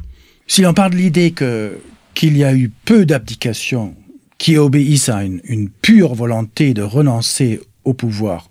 [0.46, 1.78] Si l'on parle de l'idée que
[2.16, 3.94] qu'il y a eu peu d'abdications
[4.38, 8.50] qui obéissent à une, pure volonté de renoncer au pouvoir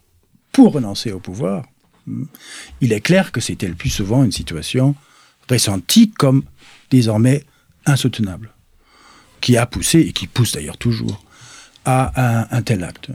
[0.52, 1.66] pour renoncer au pouvoir,
[2.82, 4.96] il est clair que c'était le plus souvent une situation
[5.50, 6.44] ressentie comme
[6.90, 7.44] désormais
[7.86, 8.52] insoutenable,
[9.42, 11.24] qui a poussé, et qui pousse d'ailleurs toujours,
[11.86, 13.10] à un, tel acte.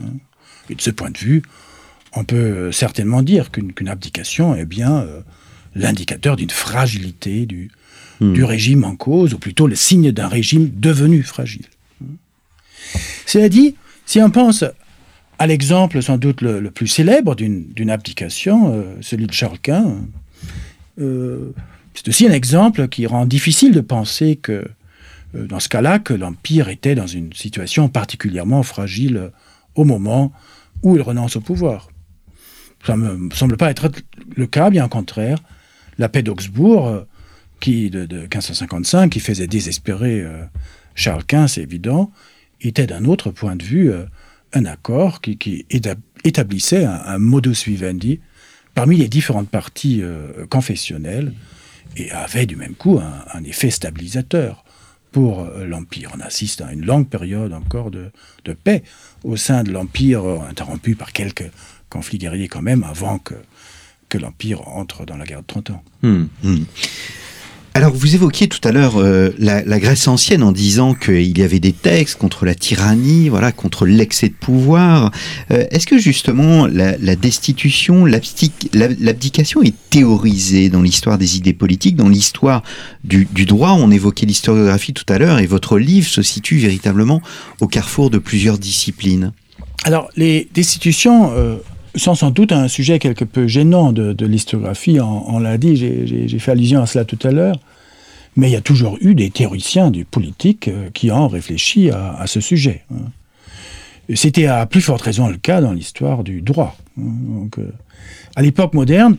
[0.68, 1.42] Et de ce point de vue,
[2.12, 5.22] on peut certainement dire qu'une abdication est bien euh,
[5.74, 7.70] l'indicateur d'une fragilité du,
[8.20, 8.34] Hmm.
[8.34, 11.64] du régime en cause, ou plutôt le signe d'un régime devenu fragile.
[13.24, 14.62] Cela dit, si on pense
[15.40, 19.96] à l'exemple sans doute le, plus célèbre d'une abdication, euh, celui de Charles Quint,
[21.00, 21.52] euh,
[21.94, 24.68] c'est aussi un exemple qui rend difficile de penser que,
[25.34, 29.30] euh, dans ce cas-là, que l'Empire était dans une situation particulièrement fragile
[29.76, 30.30] au moment
[30.82, 31.88] où il renonce au pouvoir.
[32.84, 33.90] Ça ne me semble pas être
[34.36, 35.38] le cas, bien au contraire.
[35.96, 37.06] La paix d'Augsbourg
[37.60, 40.22] qui, de, 1555, qui faisait désespérer
[40.94, 42.10] Charles Quint, c'est évident,
[42.60, 43.90] était d'un autre point de vue
[44.52, 45.66] un accord qui,
[46.24, 48.20] établissait un, modus vivendi
[48.74, 51.32] parmi les différentes parties euh, confessionnelles
[51.96, 54.64] et avait du même coup un, effet stabilisateur
[55.12, 56.12] pour euh, l'Empire.
[56.16, 58.10] On assiste à une longue période encore de,
[58.64, 58.82] paix
[59.24, 61.50] au sein de l'Empire, interrompu par quelques
[61.88, 63.34] conflits guerriers quand même, avant que,
[64.08, 65.82] que l'Empire entre dans la guerre de 30 ans.
[66.02, 66.64] Hmm, hmm.
[67.72, 71.60] Alors, vous évoquiez tout à l'heure euh, la, Grèce ancienne en disant qu'il y avait
[71.60, 75.12] des textes contre la tyrannie, voilà, contre l'excès de pouvoir.
[75.52, 82.08] Euh, est-ce que justement la, destitution, l'abdication est théorisée dans l'histoire des idées politiques, dans
[82.08, 82.64] l'histoire
[83.04, 83.70] du, droit?
[83.70, 87.22] On évoquait l'historiographie tout à l'heure et votre livre se situe véritablement
[87.60, 89.32] au carrefour de plusieurs disciplines.
[89.84, 91.56] Alors, les destitutions euh,
[91.96, 96.52] sont sans doute un sujet quelque peu gênant de, l'historiographie, on, l'a dit, j'ai fait
[96.52, 97.58] allusion à cela tout à l'heure,
[98.36, 102.26] mais il y a toujours eu des théoriciens du politique euh, qui ont réfléchi à,
[102.26, 102.84] ce sujet.
[102.92, 103.10] Hein.
[104.14, 106.76] C'était à plus forte raison le cas dans l'histoire du droit.
[106.98, 107.12] Hein.
[107.28, 107.72] Donc, euh,
[108.36, 109.16] à l'époque moderne,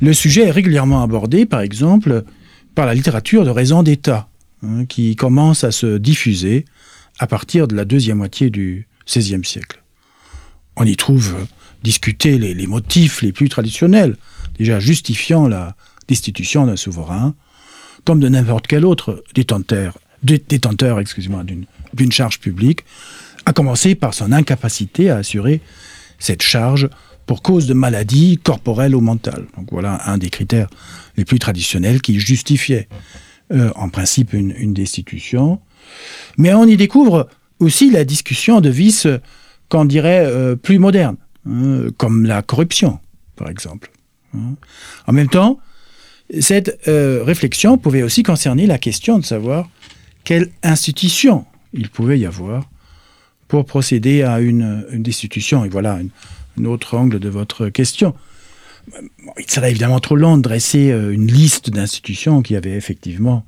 [0.00, 2.24] le sujet est régulièrement abordé, par exemple,
[2.74, 4.28] par la littérature de raison d'État,
[4.62, 6.64] hein, qui commence à se diffuser
[7.18, 9.82] à partir de la deuxième moitié du XVIe siècle.
[10.76, 11.36] On y trouve
[11.84, 14.16] discuter les, motifs les plus traditionnels,
[14.58, 15.76] déjà justifiant la
[16.08, 17.34] destitution d'un souverain,
[18.04, 19.98] comme de n'importe quel autre détenteur,
[20.98, 22.84] excusez-moi, d'une charge publique,
[23.46, 25.60] à commencer par son incapacité à assurer
[26.18, 26.88] cette charge
[27.26, 29.46] pour cause de maladie corporelle ou mentale.
[29.56, 30.68] Donc voilà un des critères
[31.16, 32.88] les plus traditionnels qui justifiait
[33.52, 35.60] euh, en principe une, destitution.
[36.38, 37.28] Mais on y découvre
[37.60, 39.06] aussi la discussion de vices
[39.68, 41.16] qu'on dirait euh, plus modernes.
[41.46, 42.98] Hein, comme la corruption,
[43.36, 43.90] par exemple.
[44.34, 44.54] Hein.
[45.06, 45.58] En même temps,
[46.40, 49.68] cette euh, réflexion pouvait aussi concerner la question de savoir
[50.24, 52.68] quelle institution il pouvait y avoir
[53.46, 55.64] pour procéder à une, destitution.
[55.64, 55.98] Et voilà
[56.58, 58.14] un autre angle de votre question.
[59.38, 63.44] Il serait évidemment trop long de dresser euh, une liste d'institutions qui avaient effectivement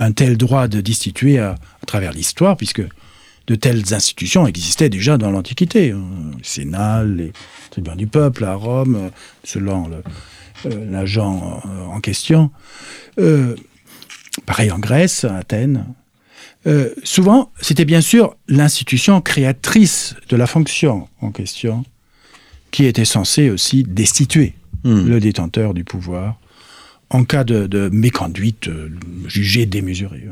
[0.00, 2.82] un tel droit de destituer à travers l'histoire, puisque
[3.48, 5.90] de telles institutions existaient déjà dans l'Antiquité.
[5.90, 6.04] Hein.
[6.36, 7.32] Le Sénat, les
[7.70, 9.08] tribuns du peuple à Rome, euh,
[9.42, 9.90] selon
[10.66, 12.50] euh, l'agent euh, en question.
[14.46, 15.86] pareil en Grèce, à Athènes.
[17.02, 21.84] souvent, c'était bien sûr l'institution créatrice de la fonction en question
[22.70, 25.08] qui était censée aussi destituer hmm.
[25.08, 26.38] le détenteur du pouvoir
[27.10, 28.68] en cas de, méconduite
[29.26, 30.28] jugée démesurée.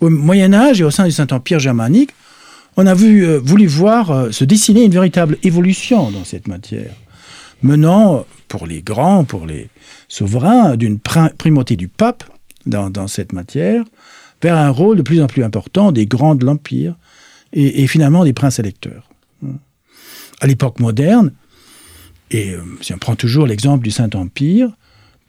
[0.00, 2.10] Au Moyen Âge et au sein du Saint-Empire germanique,
[2.76, 6.92] on a euh, voulu voir euh, se dessiner une véritable évolution dans cette matière,
[7.62, 9.68] menant, pour les grands, pour les
[10.08, 12.24] souverains, d'une primauté du pape
[12.66, 13.84] dans, cette matière,
[14.42, 16.96] vers un rôle de plus en plus important des grands de l'Empire
[17.52, 19.08] et, finalement des princes électeurs.
[20.40, 21.32] À l'époque moderne,
[22.30, 24.68] et euh, si on prend toujours l'exemple du Saint-Empire,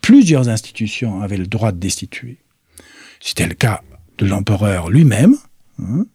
[0.02, 2.38] plusieurs institutions avaient le droit de destituer.
[3.20, 3.82] C'était le cas
[4.18, 5.36] de l'empereur lui-même,
[5.82, 6.06] hein,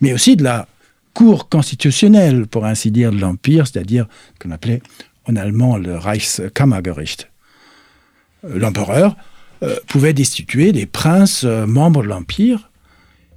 [0.00, 0.66] mais aussi de la
[1.14, 4.06] cour constitutionnelle, pour ainsi dire, de l'Empire, c'est-à-dire
[4.38, 4.82] qu'on appelait
[5.26, 7.30] en allemand le Reichskammergericht.
[8.44, 9.16] Euh, l'empereur
[9.62, 12.70] euh, pouvait destituer des princes euh, membres de l'Empire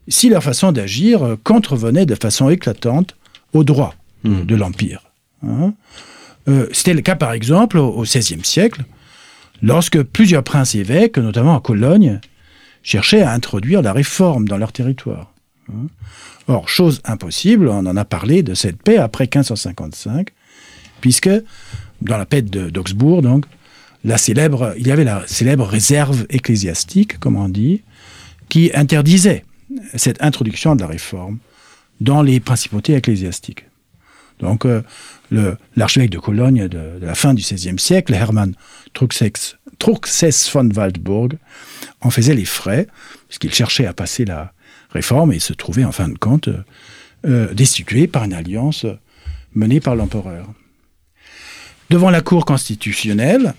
[0.10, 3.16] si leur façon d'agir contrevenait de façon éclatante
[3.54, 4.44] aux droits mmh.
[4.44, 5.04] de l'Empire.
[5.44, 5.74] Hein.
[6.72, 8.84] C'était le cas, par exemple, au XVIe siècle,
[9.62, 12.20] lorsque plusieurs princes évêques, notamment à Cologne,
[12.84, 15.34] cherchaient à introduire la réforme dans leur territoire.
[15.70, 15.88] Hein.
[16.48, 20.30] Or, chose impossible, on en a parlé de cette paix après 1555,
[21.02, 21.30] puisque
[22.02, 23.46] dans la paix d'Augsbourg, donc,
[24.04, 27.84] la célèbre, il y avait la célèbre réserve ecclésiastique, comme on dit,
[28.48, 29.44] qui interdisait
[29.96, 31.38] cette introduction de la réforme
[32.02, 33.66] dans les principautés ecclésiastiques.
[34.40, 34.82] Donc, euh,
[35.76, 38.54] l'archevêque de Cologne de, la fin du XVIe siècle, Hermann
[38.94, 41.38] Truxes, Truxes von Waldburg,
[42.02, 42.88] en faisait les frais,
[43.28, 44.54] puisqu'il cherchait à passer la
[44.92, 46.64] réforme et se trouvait en fin de compte euh,
[47.26, 48.86] euh, destitué par une alliance
[49.54, 50.48] menée par l'empereur.
[51.90, 53.54] Devant la Cour constitutionnelle,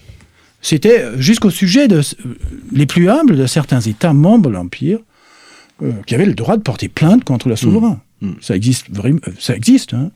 [0.62, 2.34] c'était jusqu'au sujet de, euh,
[2.72, 5.00] les plus humbles de certains États membres de l'Empire
[6.06, 8.02] qui avaient le droit de porter plainte contre le souverain.
[8.20, 8.28] Mmh.
[8.28, 8.34] Mmh.
[8.42, 8.88] Ça existe,
[9.38, 9.94] ça existe.
[9.94, 10.10] Hein.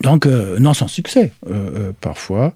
[0.00, 1.32] Donc, non sans succès,
[2.00, 2.54] parfois.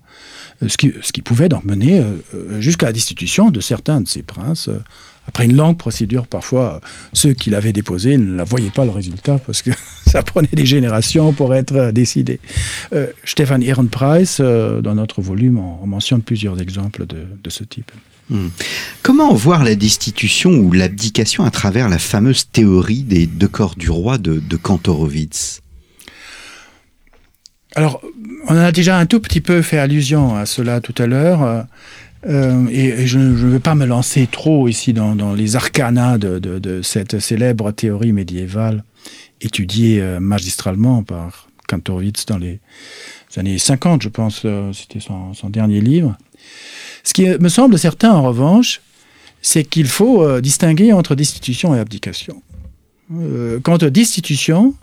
[0.62, 4.00] Euh, ce qui, ce qui pouvait donc mener euh, euh, jusqu'à la destitution de certains
[4.00, 4.70] de ces princes.
[5.28, 6.80] Après une longue procédure, parfois,
[7.12, 9.70] ceux qui l'avaient déposé ne la voyaient pas le résultat parce que
[10.06, 12.38] ça prenait des générations pour être décidé.
[13.24, 17.90] Stéphane Ehrenpreis, dans notre volume, on, mentionne plusieurs exemples de, de ce type.
[18.30, 18.48] Hmm.
[19.02, 23.90] Comment voir la destitution ou l'abdication à travers la fameuse théorie des deux corps du
[23.90, 25.60] roi de, de Kantorowicz?
[27.76, 28.00] Alors,
[28.48, 31.66] on a déjà un tout petit peu fait allusion à cela tout à l'heure.
[32.26, 37.20] Euh, et, je ne vais pas me lancer trop ici dans, les arcanas de, cette
[37.20, 38.82] célèbre théorie médiévale
[39.40, 42.60] étudiée euh, magistralement par Kantorowicz dans les
[43.36, 46.16] années 50, je pense, euh, c'était son, dernier livre.
[47.04, 48.80] Ce qui me semble certain, en revanche,
[49.42, 52.42] c'est qu'il faut euh, distinguer entre destitution et abdication.
[53.14, 54.74] Euh, quant aux destitutions,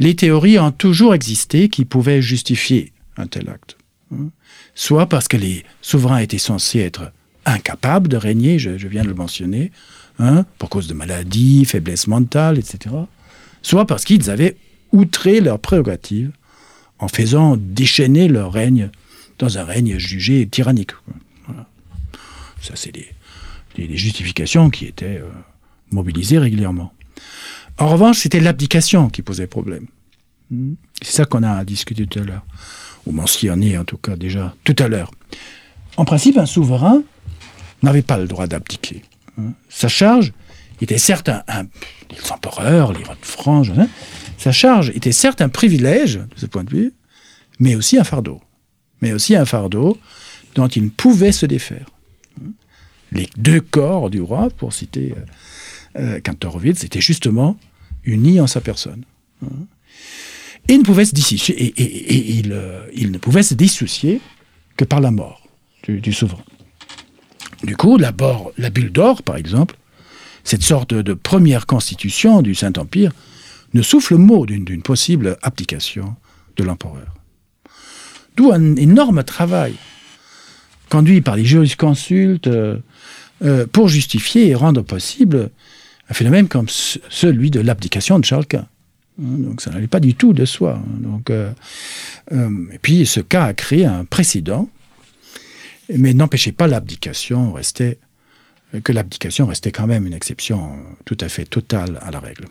[0.00, 3.76] les théories ont toujours existé qui pouvaient justifier un tel acte.
[4.12, 4.30] Hein.
[4.74, 7.12] Soit parce que les souverains étaient censés être
[7.44, 9.70] incapables de régner, je, viens de le mentionner,
[10.18, 12.94] hein, pour cause de maladies, faiblesse mentale, etc.
[13.62, 14.56] Soit parce qu'ils avaient
[14.92, 16.32] outré leurs prérogatives
[16.98, 18.90] en faisant déchaîner leur règne
[19.38, 20.92] dans un règne jugé tyrannique.
[22.62, 23.08] Ça, c'est des,
[23.74, 25.28] des, des, justifications qui étaient euh,
[25.90, 26.92] mobilisées régulièrement.
[27.80, 29.86] En revanche, c'était l'abdication qui posait problème.
[31.00, 32.44] C'est ça qu'on a discuté tout à l'heure,
[33.06, 35.10] ou mentionné en tout cas déjà tout à l'heure.
[35.96, 37.02] En principe, un souverain
[37.82, 39.02] n'avait pas le droit d'abdiquer.
[39.70, 40.32] Sa charge
[40.82, 41.64] était certes un,
[42.10, 43.88] les empereurs, les rois de France, hein,
[44.36, 46.92] sa charge était certes un privilège de ce point de vue,
[47.58, 48.42] mais aussi un fardeau.
[49.00, 49.98] Mais aussi un fardeau
[50.54, 51.86] dont il pouvait se défaire.
[53.12, 55.14] Les deux corps du roi, pour citer
[55.96, 57.56] euh, Kantorowicz, étaient justement
[58.04, 59.04] unis en sa personne.
[60.68, 64.20] Dissocier, et, il, euh, ne pouvait se dissocier
[64.76, 65.42] que par la mort
[65.82, 66.44] du, souverain.
[67.64, 69.76] Du coup, la, bulle d'or, par exemple,
[70.44, 73.12] cette sorte de première constitution du Saint-Empire,
[73.74, 76.16] ne souffle mot d'une possible abdication
[76.56, 77.14] de l'empereur.
[78.36, 79.74] D'où un énorme travail
[80.88, 82.78] conduit par les jurisconsultes euh,
[83.42, 85.50] euh, pour justifier et rendre possible
[86.10, 88.66] un phénomène comme celui de l'abdication de Charles Quint.
[89.18, 90.82] Donc ça n'allait pas du tout de soi.
[90.98, 91.52] Donc, euh,
[92.32, 94.68] euh, et puis ce cas a créé un précédent,
[95.94, 97.98] mais n'empêchait pas l'abdication, restait
[98.84, 102.44] que l'abdication restait quand même une exception tout à fait totale à la règle.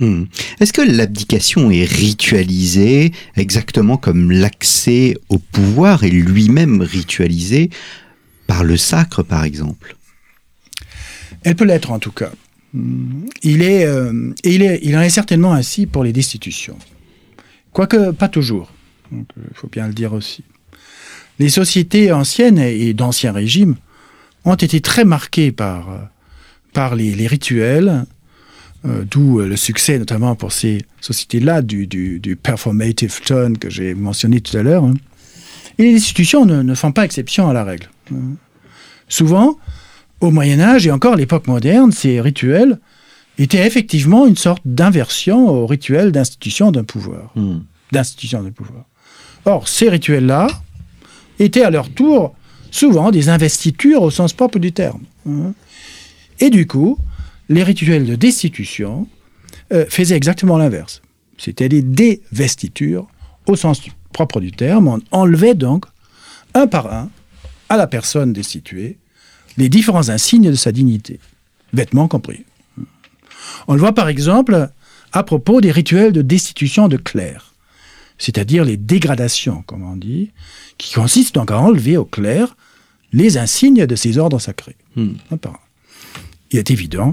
[0.00, 0.24] Hmm.
[0.60, 7.70] Est-ce que l'abdication est ritualisée exactement comme l'accès au pouvoir est lui-même ritualisé
[8.46, 9.96] par le sacre, par exemple?
[11.42, 12.32] Elle peut l'être en tout cas.
[12.72, 16.78] Il, est, euh, il, est, en est certainement ainsi pour les destitutions.
[17.72, 18.72] Quoique pas toujours.
[19.12, 20.44] Il faut bien le dire aussi.
[21.38, 23.76] Les sociétés anciennes et d'anciens régimes
[24.44, 26.10] ont été très marquées par,
[26.72, 28.04] par les, rituels,
[28.84, 34.56] euh, d'où le succès notamment pour ces sociétés-là du, performative tone que j'ai mentionné tout
[34.56, 34.84] à l'heure.
[34.84, 34.94] Hein.
[35.78, 37.88] Et les institutions ne, ne, font pas exception à la règle.
[38.12, 38.36] Hein.
[39.08, 39.58] Souvent,
[40.20, 42.78] au Moyen Âge et encore à l'époque moderne, ces rituels
[43.38, 47.32] étaient effectivement une sorte d'inversion au rituel d'institution d'un pouvoir.
[47.34, 47.40] Hmm.
[47.40, 47.64] Mmh.
[47.92, 48.84] D'institution d'un pouvoir.
[49.46, 50.48] Or, ces rituels-là
[51.38, 52.34] étaient à leur tour
[52.70, 55.02] souvent des investitures au sens propre du terme.
[55.28, 55.54] Hein.
[56.38, 56.98] Et du coup,
[57.48, 59.08] les rituels de destitution
[59.72, 61.02] euh, faisaient exactement l'inverse.
[61.36, 63.08] C'était des dévestitures
[63.46, 63.80] au sens
[64.12, 64.88] propre du terme.
[64.88, 65.86] On enlevait donc
[66.54, 67.10] un par un
[67.68, 68.98] à la personne destituée
[69.60, 71.20] les différents insignes de sa dignité,
[71.72, 72.44] vêtements compris.
[73.68, 74.70] On le voit par exemple
[75.12, 77.52] à propos des rituels de destitution de clercs,
[78.18, 80.30] c'est-à-dire les dégradations, comme on dit,
[80.78, 82.56] qui consistent donc à enlever au clerc
[83.12, 84.76] les insignes de ses ordres sacrés.
[84.96, 85.14] Hmm.
[86.50, 87.12] Il est évident,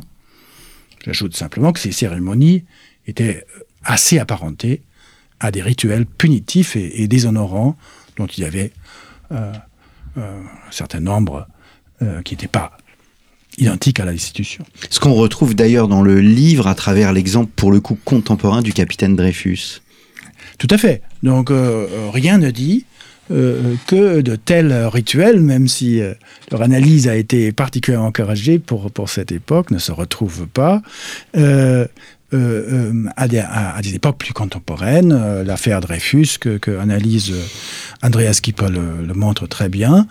[1.04, 2.64] j'ajoute simplement que ces cérémonies
[3.08, 3.46] étaient
[3.84, 4.82] assez apparentées
[5.40, 7.78] à des rituels punitifs et, et déshonorants
[8.16, 8.72] dont il y avait
[9.32, 9.54] euh,
[10.18, 11.48] euh, un certain nombre
[12.02, 12.78] euh, qui n'était pas
[13.58, 14.64] identique à la destitution.
[14.90, 18.72] Ce qu'on retrouve d'ailleurs dans le livre à travers l'exemple pour le coup contemporain du
[18.72, 19.82] capitaine Dreyfus.
[20.60, 21.02] Tout à fait.
[21.24, 22.86] Donc euh, rien ne dit
[23.32, 26.14] euh, que de tels rituels, même si euh,
[26.52, 30.82] leur analyse a été particulièrement encouragée pour, pour cette époque, ne se retrouvent pas.
[31.36, 31.88] Euh,
[32.34, 37.32] euh, à, des, à, à, des, époques plus contemporaines, euh, l'affaire Dreyfus que, que analyse
[37.32, 37.42] euh,
[38.02, 40.08] Andreas Kippel le, le, montre très bien.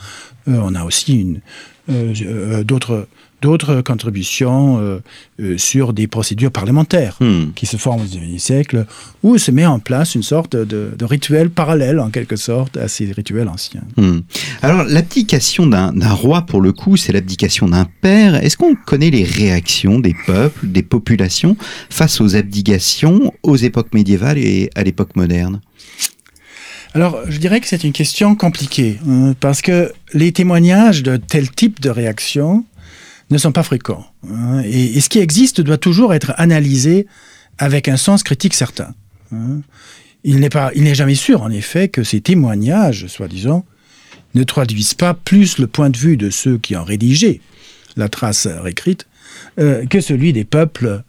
[0.49, 1.41] Euh, on a aussi une, euh,
[1.89, 3.07] d'autres
[3.43, 4.99] d'autres contributions euh,
[5.41, 7.53] euh, sur des procédures parlementaires hmm.
[7.55, 8.87] qui se forment au XIXe siècle,
[9.23, 12.89] où se met en place une sorte de, de, rituel parallèle, en quelque sorte, à
[12.89, 13.85] ces rituels anciens.
[13.97, 14.21] Hmm.
[14.63, 18.35] Alors, l'abdication d'un roi, pour le coup, c'est l'abdication d'un père.
[18.37, 21.57] Est-ce qu'on connaît les réactions des peuples, des populations,
[21.91, 25.61] face aux abdications aux époques médiévales et à l'époque moderne?
[26.97, 31.51] Alors, je dirais que c'est une question compliquée, hein, parce que les témoignages de tel
[31.51, 32.65] type de réaction
[33.29, 34.07] ne sont pas fréquents.
[34.31, 37.07] Hein, et, ce qui existe doit toujours être analysé
[37.59, 38.95] avec un sens critique certain.
[39.31, 39.61] Hein.
[40.25, 43.67] Il n'est jamais sûr, en effet, que ces témoignages, soi-disant,
[44.35, 47.43] ne traduisent pas plus le point de vue de ceux qui ont rédigé
[47.97, 49.07] la trace réécrite
[49.59, 51.03] euh, que celui des peuples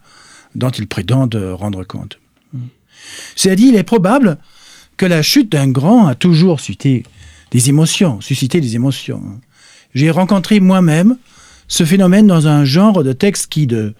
[0.54, 2.20] dont ils prétendent rendre compte.
[3.36, 4.36] C'est à dire, il est probable
[4.98, 7.04] que la chute d'un grand a toujours suscité
[7.50, 9.22] des émotions, suscité des émotions.
[9.94, 11.16] J'ai rencontré moi-même
[11.68, 13.94] ce phénomène dans un genre de texte qui, de,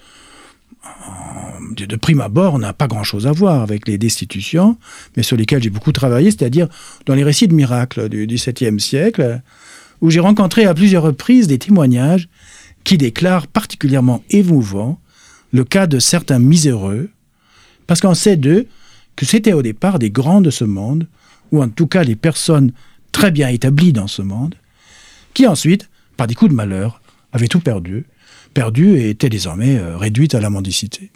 [1.76, 4.76] de, prime abord, n'a pas grand-chose à voir avec les destitutions,
[5.16, 6.68] mais sur lesquels j'ai beaucoup travaillé, c'est-à-dire
[7.06, 9.40] dans les récits de miracles du XVIIe siècle,
[10.00, 12.28] où j'ai rencontré à plusieurs reprises des témoignages
[12.84, 15.00] qui déclarent particulièrement émouvant
[15.52, 17.08] le cas de certains miséreux,
[17.86, 18.66] parce qu'on sait d'eux
[19.18, 21.08] que c'était au départ des grands de ce monde,
[21.50, 22.70] ou en tout cas les personnes
[23.10, 24.54] très bien établies dans ce monde,
[25.34, 27.02] qui ensuite, par des coups de malheur,
[27.32, 28.06] avaient tout perdu,
[28.54, 31.10] perdu et étaient désormais euh, réduites à la mendicité.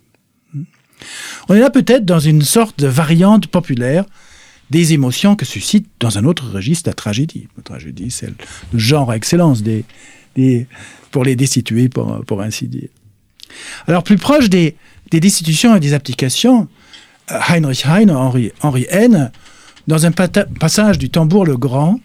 [1.48, 4.04] On est là peut-être dans une sorte de variante populaire
[4.70, 7.46] des émotions que suscite dans un autre registre la tragédie.
[7.56, 8.32] La tragédie, c'est
[8.72, 9.84] le genre à excellence des,
[11.12, 12.88] pour les destituer, pour, pour ainsi dire.
[13.86, 14.74] Alors, plus proche des,
[15.12, 16.68] des destitutions et des applications,
[17.32, 19.30] Heinrich Heine, Henri, Henri Heine,
[19.86, 21.98] dans un passage du Tambour le Grand,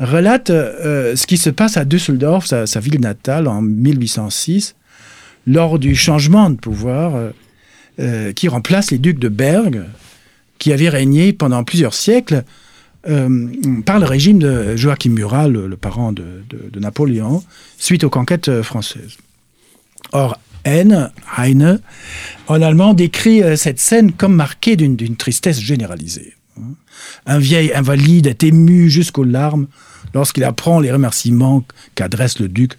[0.00, 4.74] relate euh, ce qui se passe à Düsseldorf, sa, ville natale, en 1806,
[5.46, 7.30] lors du changement de pouvoir euh,
[8.00, 9.84] euh, qui remplace les ducs de Berg,
[10.58, 12.44] qui avaient régné pendant plusieurs siècles
[13.84, 17.44] par le régime de Joachim Murat, le, parent de, de, Napoléon,
[17.76, 19.18] suite aux conquêtes françaises.
[20.12, 21.10] Or, Heine,
[22.46, 26.34] en allemand, décrit euh, cette scène comme marquée d'une tristesse généralisée.
[27.26, 29.66] Un vieil invalide est ému jusqu'aux larmes
[30.14, 32.78] lorsqu'il apprend les remerciements qu'adresse le duc,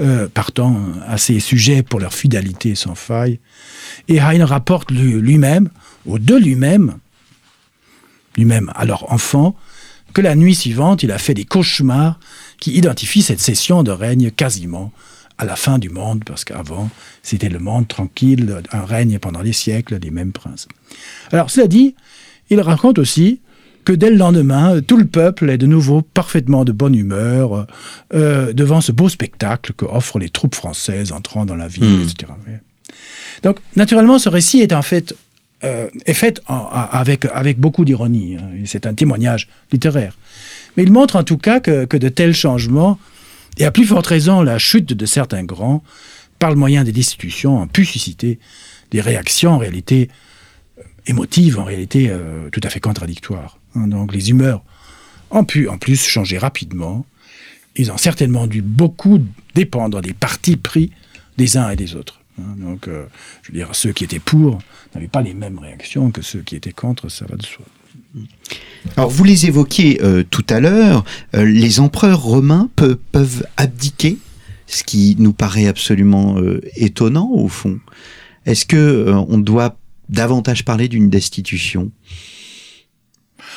[0.00, 3.38] euh, partant à ses sujets pour leur fidélité sans faille.
[4.08, 5.68] Et Heine rapporte lui-même,
[6.04, 6.98] ou de lui-même,
[8.36, 9.54] lui-même alors enfant,
[10.12, 12.18] que la nuit suivante, il a fait des cauchemars
[12.58, 14.92] qui identifient cette session de règne quasiment
[15.38, 16.90] à la fin du monde, parce qu'avant,
[17.22, 20.68] c'était le monde tranquille, un règne pendant des siècles des mêmes princes.
[21.32, 21.94] Alors, cela dit,
[22.50, 23.40] il raconte aussi
[23.84, 27.66] que dès le lendemain, tout le peuple est de nouveau parfaitement de bonne humeur
[28.14, 32.02] euh, devant ce beau spectacle que offrent les troupes françaises entrant dans la ville, hmm.
[32.02, 32.32] etc.
[33.42, 35.14] Donc, naturellement, ce récit est en fait
[35.64, 38.36] euh, est fait avec, avec beaucoup d'ironie.
[38.36, 40.16] Hein, c'est un témoignage littéraire.
[40.76, 42.98] Mais il montre en tout cas que, que de tels changements
[43.58, 45.82] et à plus forte raison, la chute de certains grands,
[46.38, 48.38] par le moyen des destitutions, ont pu susciter
[48.90, 50.10] des réactions en réalité
[50.78, 53.58] euh, émotives, en réalité euh, tout à fait contradictoires.
[53.74, 53.88] Hein.
[53.88, 54.62] donc les humeurs
[55.30, 57.06] ont pu en plus changer rapidement.
[57.76, 59.20] Ils ont certainement dû beaucoup
[59.54, 60.92] dépendre des partis pris
[61.38, 62.20] des uns et des autres.
[62.38, 62.54] Hein.
[62.58, 63.06] donc, euh,
[63.42, 64.58] je veux dire, ceux qui étaient pour
[64.94, 67.64] n'avaient pas les mêmes réactions que ceux qui étaient contre, ça va de soi.
[68.96, 71.04] Alors vous les évoquiez euh, tout à l'heure,
[71.34, 74.18] euh, les empereurs romains peuvent abdiquer,
[74.66, 77.80] ce qui nous paraît absolument euh, étonnant au fond.
[78.46, 79.76] Est-ce que on doit
[80.10, 81.90] davantage parler d'une destitution?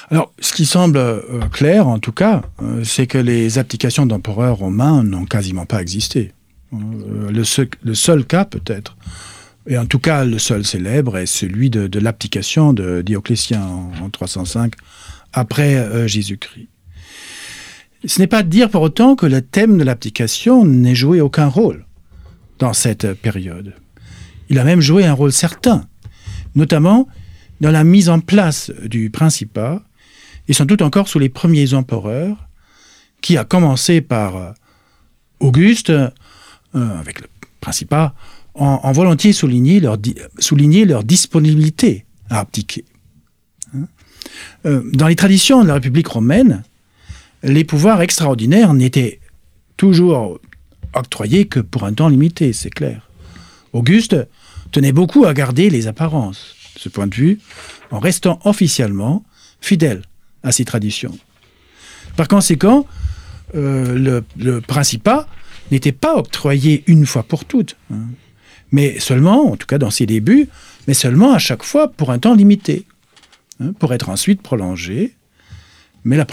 [0.10, 1.02] Alors, ce qui semble
[1.52, 2.44] clair, en tout cas,
[2.84, 6.32] c'est que les abdications d'empereurs romains n'ont quasiment pas existé.
[6.72, 7.44] le
[7.94, 8.96] seul cas, peut-être,
[9.68, 14.74] et en tout cas, le seul célèbre est celui de, l'abdication de Dioclétien en, 305
[15.34, 16.70] après euh, Jésus-Christ.
[18.06, 21.48] Ce n'est pas de dire pour autant que le thème de l'abdication n'ait joué aucun
[21.48, 21.86] rôle
[22.60, 23.74] dans cette période.
[24.50, 25.88] Il a même joué un rôle certain,
[26.56, 27.08] notamment
[27.60, 29.82] dans la mise en place du principat,
[30.48, 32.48] et sans doute encore sous les premiers empereurs,
[33.22, 34.52] qui a commencé par euh,
[35.40, 36.10] Auguste, euh,
[36.74, 37.28] avec le
[37.60, 38.16] principat,
[38.58, 39.98] en volontiers souligner leur,
[41.04, 42.86] disponibilité à abdiquer.
[43.76, 43.88] Hein.
[44.66, 46.64] Euh, dans les traditions de la République romaine,
[47.44, 49.20] les pouvoirs extraordinaires n'étaient
[49.78, 50.40] toujours
[50.94, 53.10] octroyés que pour un temps limité, c'est clair.
[53.74, 54.16] Auguste
[54.72, 57.40] tenait beaucoup à garder les apparences, de ce point de vue,
[57.92, 59.24] en restant officiellement
[59.62, 60.02] fidèle
[60.44, 61.18] à ses traditions.
[62.16, 62.88] Par conséquent,
[63.56, 65.28] euh, le, le, principat
[65.72, 67.78] n'était pas octroyé une fois pour toutes.
[67.94, 68.08] Hein
[68.72, 70.50] mais seulement, en tout cas dans ses débuts,
[70.88, 72.86] mais seulement à chaque fois pour un temps limité,
[73.60, 75.16] hein, pour être ensuite prolongé.
[76.04, 76.26] Mais la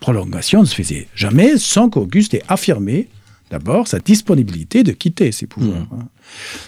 [0.00, 3.08] prolongation ne se faisait jamais sans qu'Auguste ait affirmé
[3.50, 6.00] d'abord sa disponibilité de quitter ses pouvoirs, mmh.
[6.00, 6.08] hein,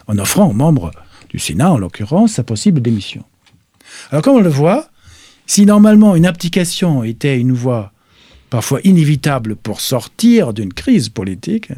[0.07, 0.93] en offrant aux membres
[1.29, 3.25] du Sénat, en l'occurrence, sa possible démission.
[4.11, 4.89] Alors comme on le voit,
[5.49, 7.93] Si normalement une abdication était une voie
[8.51, 11.71] parfois inévitable pour sortir d'une crise politique,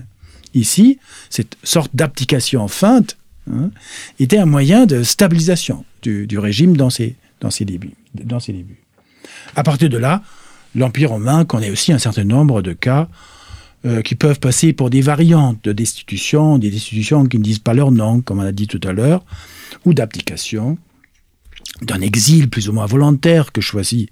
[0.54, 0.98] ici,
[1.30, 3.16] cette sorte d'abdication feinte
[3.50, 3.70] hein,
[4.18, 8.80] était un moyen de stabilisation du, régime dans ses, dans, ses débuts, dans ses débuts.
[9.56, 10.22] À partir de là,
[10.74, 13.08] l'Empire romain connaît aussi un certain nombre de cas
[13.86, 17.74] euh, qui peuvent passer pour des variantes de destitution, des destitutions qui ne disent pas
[17.74, 19.24] leur nom, comme on a dit tout à l'heure,
[19.84, 20.78] ou d'abdication,
[21.82, 24.10] d'un exil plus ou moins volontaire que choisit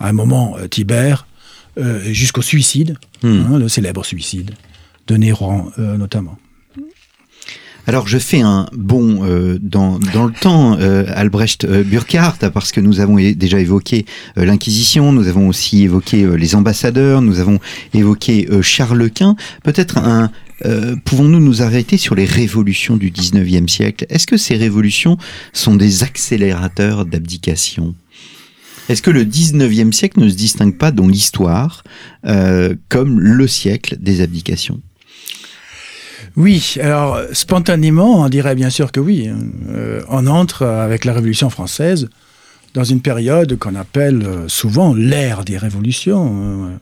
[0.00, 1.26] à un moment euh, Tibère,
[1.78, 3.44] euh, jusqu'au suicide, hmm.
[3.50, 4.52] hein, le célèbre suicide
[5.06, 6.38] de Néron notamment.
[7.86, 12.72] Alors je fais un bond euh, dans, dans, le temps, euh, Albrecht euh, Burkhardt, parce
[12.72, 14.06] que nous avons déjà évoqué
[14.36, 17.58] l'Inquisition, nous avons aussi évoqué les ambassadeurs, nous avons
[17.92, 19.36] évoqué Charles Quint.
[19.62, 20.30] Peut-être un,
[21.04, 24.06] pouvons-nous nous arrêter sur les révolutions du 19e siècle?
[24.08, 25.18] Est-ce que ces révolutions
[25.52, 27.94] sont des accélérateurs d'abdication?
[28.88, 31.84] Est-ce que le 19e siècle ne se distingue pas dans l'histoire
[32.88, 34.80] comme le siècle des abdications?
[36.36, 39.30] Oui, alors spontanément, on dirait bien sûr que oui.
[39.68, 42.08] Euh, on entre avec la Révolution française
[42.74, 46.80] dans une période qu'on appelle euh, souvent l'ère des révolutions,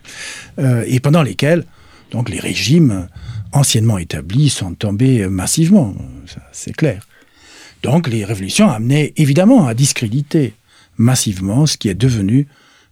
[0.59, 1.67] euh, et pendant lesquelles
[2.13, 3.09] donc les régimes
[3.53, 5.95] anciennement établis sont tombés massivement,
[6.53, 7.07] c'est clair.
[7.83, 10.55] Donc les révolutions amenaient évidemment à discréditer
[10.97, 12.47] massivement ce qui est devenu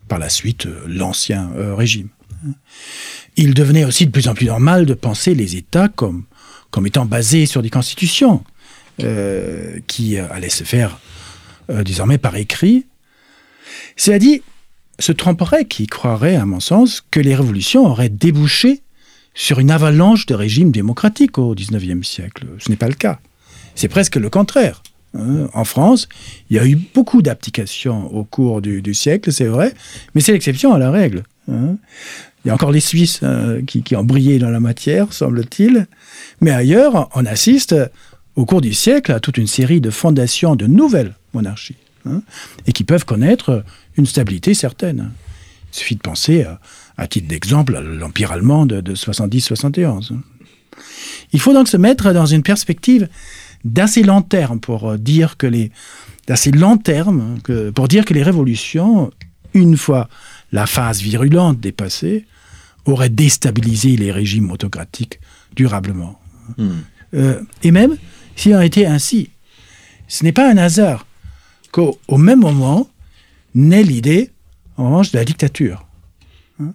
[0.08, 2.08] par la suite l'ancien régime.
[3.36, 6.24] Il devenait aussi de plus en plus normal de penser les États comme
[6.70, 8.44] comme étant basé sur des constitutions
[9.02, 10.98] euh, qui euh, allaient se faire
[11.70, 12.86] euh, désormais par écrit.
[14.08, 14.40] À dire,
[14.98, 18.82] se tromperait qui croirait, à mon sens, que les révolutions auraient débouché
[19.34, 22.46] sur une avalanche de régimes démocratiques au XIXe siècle.
[22.58, 23.20] Ce n'est pas le cas.
[23.74, 24.82] C'est presque le contraire.
[25.14, 25.48] Hein.
[25.54, 26.08] En France,
[26.50, 29.74] il y a eu beaucoup d'abdications au cours du, siècle, c'est vrai,
[30.14, 31.22] mais c'est l'exception à la règle.
[32.40, 32.44] Hein.
[32.44, 35.86] Il y a encore les Suisses euh, qui, ont brillé dans la matière, semble-t-il.
[36.40, 37.74] Mais ailleurs, on assiste
[38.36, 41.76] au cours du siècle à toute une série de fondations de nouvelles monarchies,
[42.06, 42.22] hein,
[42.66, 43.64] et qui peuvent connaître
[43.96, 45.10] une stabilité certaine.
[45.72, 46.46] Il suffit de penser,
[46.96, 50.12] à, titre d'exemple, à l'Empire allemand de, 70-71.
[51.32, 53.08] Il faut donc se mettre dans une perspective
[53.64, 55.70] d'assez long terme pour dire que les
[56.26, 57.38] d'assez long terme
[57.74, 59.10] pour dire que les révolutions,
[59.52, 60.08] une fois
[60.52, 62.26] la phase virulente dépassée,
[62.86, 65.20] aurait déstabilisé les régimes autocratiques
[65.54, 66.18] durablement.
[66.56, 66.80] Hmm.
[67.14, 67.96] Euh, et même
[68.36, 69.30] s'il en était ainsi,
[70.08, 71.06] ce n'est pas un hasard
[71.72, 72.88] qu'au même moment
[73.54, 74.30] naît l'idée,
[74.76, 75.86] en revanche, de la dictature.
[76.60, 76.72] Hein.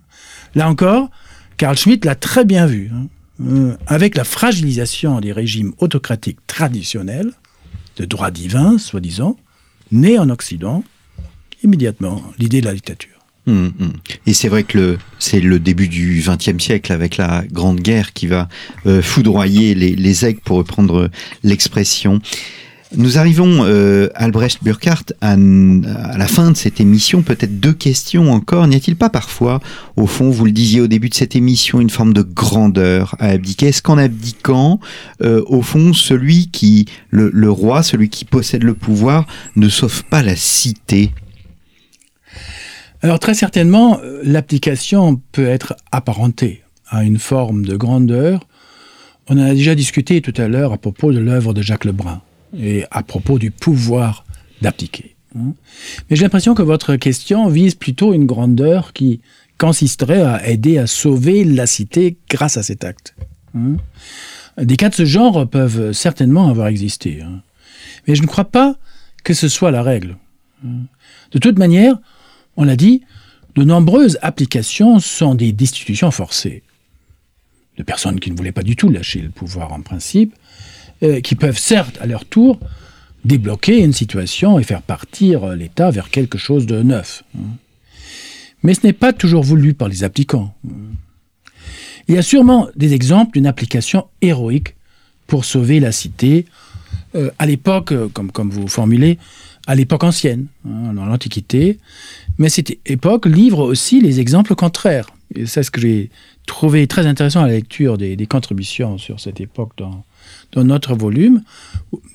[0.54, 1.10] Là encore,
[1.58, 2.92] Karl Schmitt l'a très bien vu.
[2.94, 3.08] Hein.
[3.42, 7.34] Euh, avec la fragilisation des régimes autocratiques traditionnels,
[7.98, 9.36] de droit divin, soi-disant,
[9.92, 10.84] naît en Occident
[11.64, 13.15] immédiatement l'idée de la dictature.
[13.48, 18.28] Et c'est vrai que c'est le début du XXe siècle avec la Grande Guerre qui
[18.28, 18.50] va
[18.86, 21.10] euh, foudroyer les, les pour reprendre
[21.44, 22.22] l'expression.
[22.98, 27.24] Nous arrivons, euh, Albrecht Burkhardt, à, la fin de cette émission.
[27.24, 28.68] Peut-être deux questions encore.
[28.68, 29.60] N'y a-t-il pas parfois,
[29.98, 33.28] au fond, vous le disiez au début de cette émission, une forme de grandeur à
[33.30, 33.68] abdiquer?
[33.68, 34.80] Est-ce qu'en abdiquant,
[35.22, 39.26] euh, au fond, celui qui, le roi, celui qui possède le pouvoir,
[39.56, 41.12] ne sauve pas la cité?
[43.02, 48.48] Alors très certainement, euh, l'application peut être apparentée à une forme de grandeur.
[49.28, 52.22] On en a déjà discuté tout à l'heure à propos de l'œuvre de Jacques Lebrun
[52.58, 54.26] et à propos du pouvoir
[54.62, 55.16] d'appliquer.
[55.36, 55.54] Hein.
[56.10, 59.22] Mais j'ai l'impression que votre question vise plutôt une grandeur qui
[59.58, 63.16] consisterait à aider à sauver la cité grâce à cet acte.
[63.56, 63.78] Hein.
[64.58, 67.22] Des cas de ce genre peuvent certainement avoir existé.
[67.22, 67.42] Hein.
[68.08, 68.78] Mais je ne crois pas
[69.24, 70.18] que ce soit la règle.
[71.32, 71.98] De toute manière,
[72.58, 73.02] on l'a dit,
[73.56, 76.64] de nombreuses applications sont des destitutions forcées
[77.78, 80.34] de personnes qui ne voulaient pas du tout lâcher le pouvoir en principe,
[81.04, 82.60] euh, qui peuvent certes à leur tour
[83.26, 87.24] débloquer une situation et faire partir l'État vers quelque chose de neuf.
[88.64, 90.54] Mais ce n'est pas toujours voulu par les applicants.
[92.08, 94.76] Il y a sûrement des exemples d'une application héroïque
[95.26, 96.46] pour sauver la cité.
[97.16, 99.18] Euh, à l'époque, comme, comme vous formulez,
[99.66, 101.80] à l'époque ancienne, hein, dans l'Antiquité,
[102.38, 105.08] mais cette époque livre aussi les exemples contraires.
[105.34, 106.10] Et c'est ce que j'ai
[106.46, 110.04] trouvé très intéressant à la lecture des, contributions sur cette époque dans,
[110.52, 111.42] dans, notre volume.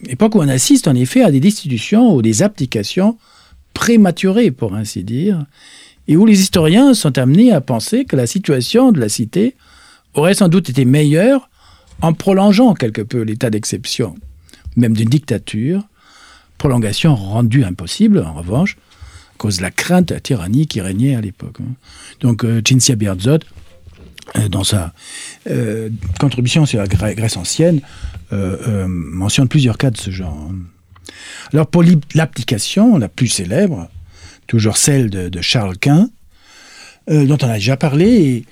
[0.07, 3.19] Époque où on assiste en effet à des destitutions ou des applications
[3.75, 5.45] prématurées, pour ainsi dire,
[6.07, 9.55] et où les historiens sont amenés à penser que la situation de la cité
[10.15, 11.49] aurait sans doute été meilleure
[12.03, 14.15] en prolongeant quelque peu l'état d'exception,
[14.77, 15.83] même d'une dictature,
[16.59, 18.77] prolongation rendue impossible, en revanche,
[19.41, 21.57] cause de la crainte de la tyrannie qui régnait à l'époque.
[21.61, 21.73] Hein.
[22.21, 23.39] Donc euh, Cinzia Berzot,
[24.37, 24.93] euh, dans sa
[25.49, 25.89] euh,
[26.21, 27.81] contribution sur la Grèce ancienne,
[28.31, 30.37] mentionne plusieurs cas de ce genre.
[30.37, 30.57] Hein.
[31.53, 31.83] Alors pour
[32.15, 33.89] l'application la plus célèbre,
[34.47, 36.11] toujours celle de, Charles Quint,
[37.09, 38.45] dont on a déjà parlé,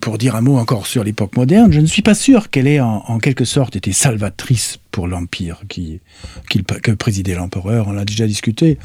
[0.00, 2.80] pour dire un mot encore sur l'époque moderne, je ne suis pas sûr qu'elle ait
[2.80, 6.00] en, quelque sorte été salvatrice pour l'Empire qui,
[6.48, 7.88] que présidait l'empereur.
[7.88, 8.78] On l'a déjà discuté.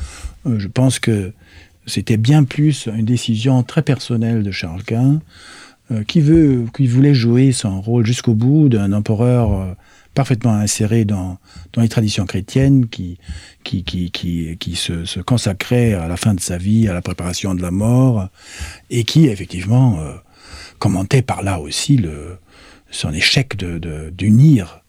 [0.47, 1.31] Euh, je pense que
[1.85, 5.21] c'était bien plus une décision très personnelle de Charles Quint,
[5.91, 9.73] euh, qui, veut, qui voulait jouer son rôle jusqu'au bout d'un empereur euh,
[10.13, 11.37] parfaitement inséré dans,
[11.73, 13.17] dans, les traditions chrétiennes, qui,
[13.63, 17.01] qui, qui, qui, qui se, se, consacrait à la fin de sa vie, à la
[17.01, 18.29] préparation de la mort,
[18.89, 19.99] et qui, effectivement,
[20.79, 21.99] commentait par là aussi
[22.91, 24.81] son échec d'unir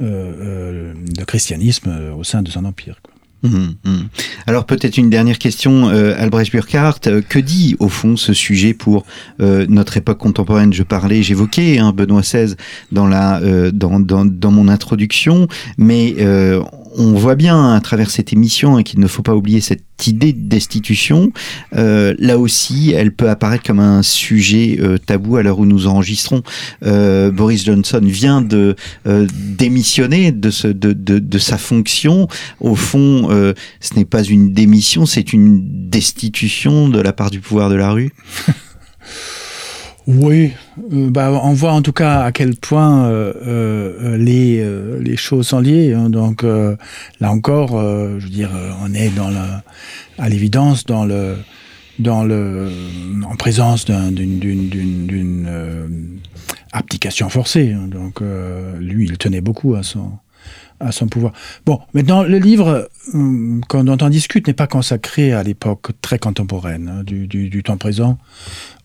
[0.00, 3.00] de, de, le christianisme au sein de son empire.
[3.42, 4.08] Hum, hum.
[4.46, 7.00] Alors peut-être une dernière question, euh, Albrecht Burkhardt.
[7.06, 9.06] Euh, que dit au fond ce sujet pour
[9.40, 10.74] euh, notre époque contemporaine?
[10.74, 12.54] Je parlais, j'évoquais hein, Benoît XVI
[12.92, 13.40] dans, la,
[13.72, 15.48] dans, dans, dans, mon introduction,
[15.78, 16.16] mais
[16.96, 20.32] on voit bien à travers cette émission hein, qu'il ne faut pas oublier cette idée
[20.32, 21.32] de destitution.
[21.74, 25.86] Euh, là aussi, elle peut apparaître comme un sujet euh, tabou à l'heure où nous
[25.86, 26.42] enregistrons.
[26.84, 32.28] Euh, Boris Johnson vient de démissionner de, ce, de, de, de, sa fonction.
[32.60, 33.28] Au fond,
[33.80, 37.90] ce n'est pas une démission, c'est une destitution de la part du pouvoir de la
[37.90, 38.12] rue.
[40.12, 40.50] Oui,
[40.92, 44.64] euh, bah, on voit en tout cas à quel point euh, euh, les,
[45.00, 45.92] les choses sont liées.
[45.92, 46.10] Hein.
[46.10, 48.50] donc là encore, je veux dire,
[48.82, 49.62] on est dans la,
[50.18, 51.36] à l'évidence dans le,
[52.00, 52.70] dans le,
[53.24, 55.48] en présence d'une
[56.72, 57.72] abdication forcée.
[57.72, 57.86] Hein.
[57.86, 58.20] donc
[58.80, 60.10] lui, il tenait beaucoup à son,
[60.80, 61.32] à son pouvoir.
[61.66, 67.02] Bon, maintenant, le livre dont on discute n'est pas consacré à l'époque très contemporaine hein,
[67.04, 68.18] du, temps présent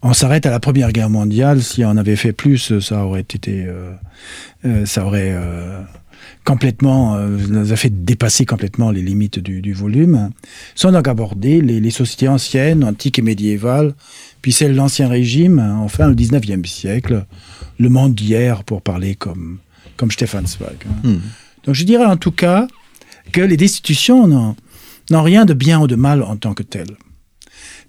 [0.05, 1.63] on s'arrête à la Première Guerre mondiale.
[1.63, 3.91] Si on avait fait plus, ça aurait été, euh,
[4.63, 5.81] euh, ça aurait euh,
[6.43, 10.29] complètement, nous a fait dépasser complètement les limites du, volume.
[10.75, 13.95] Sans donc aborder les, sociétés anciennes, antiques et médiévales,
[14.43, 17.25] puis celles de l'Ancien Régime, enfin le 19e siècle,
[17.79, 19.57] le monde d'hier, pour parler comme,
[19.97, 20.85] comme Stefan Zweig.
[20.87, 21.09] Hein.
[21.09, 21.19] Hmm.
[21.65, 22.67] Donc je dirais en tout cas
[23.31, 26.95] que les destitutions n'ont rien de bien ou de mal en tant que telles.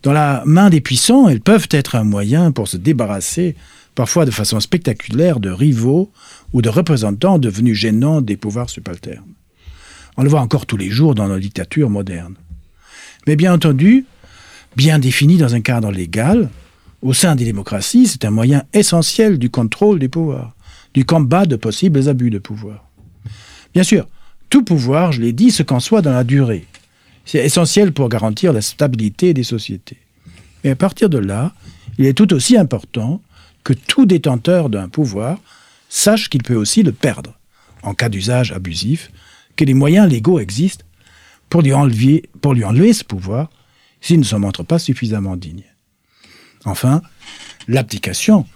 [0.03, 3.57] Dans la main des puissants, elles peuvent être un moyen pour se débarrasser,
[3.95, 6.11] parfois de façon spectaculaire, de rivaux
[6.53, 9.35] ou de représentants devenus gênants des pouvoirs subalternes.
[10.17, 12.37] On le voit encore tous les jours dans nos dictatures modernes.
[13.27, 14.07] Mais bien entendu,
[14.77, 16.49] bien défini dans un cadre légal,
[17.03, 20.55] au sein des démocraties, c'est un moyen essentiel du contrôle des pouvoirs,
[20.95, 22.86] du combat de possibles abus de pouvoir.
[23.77, 24.09] Bien sûr,
[24.49, 26.65] tout pouvoir, je l'ai dit, se conçoit dans la durée.
[27.27, 29.99] C'est essentiel pour garantir la stabilité des sociétés.
[30.65, 31.53] Et à partir de là,
[31.99, 33.21] il est tout aussi important
[33.65, 35.39] que tout détenteur d'un pouvoir
[35.91, 37.39] sache qu'il peut aussi le perdre,
[37.83, 39.11] en cas d'usage abusif,
[39.57, 40.87] que les moyens légaux existent
[41.51, 43.51] pour lui enlever, pour lui enlever ce pouvoir
[44.01, 45.65] s'il ne se montre pas suffisamment digne.
[46.65, 47.03] Enfin,
[47.69, 48.47] l'abdication,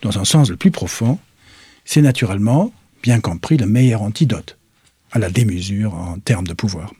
[0.00, 1.18] dans un sens le plus profond,
[1.84, 2.72] c'est naturellement,
[3.04, 4.56] bien compris, le meilleur antidote
[5.14, 6.92] à la démesure en termes de pouvoir.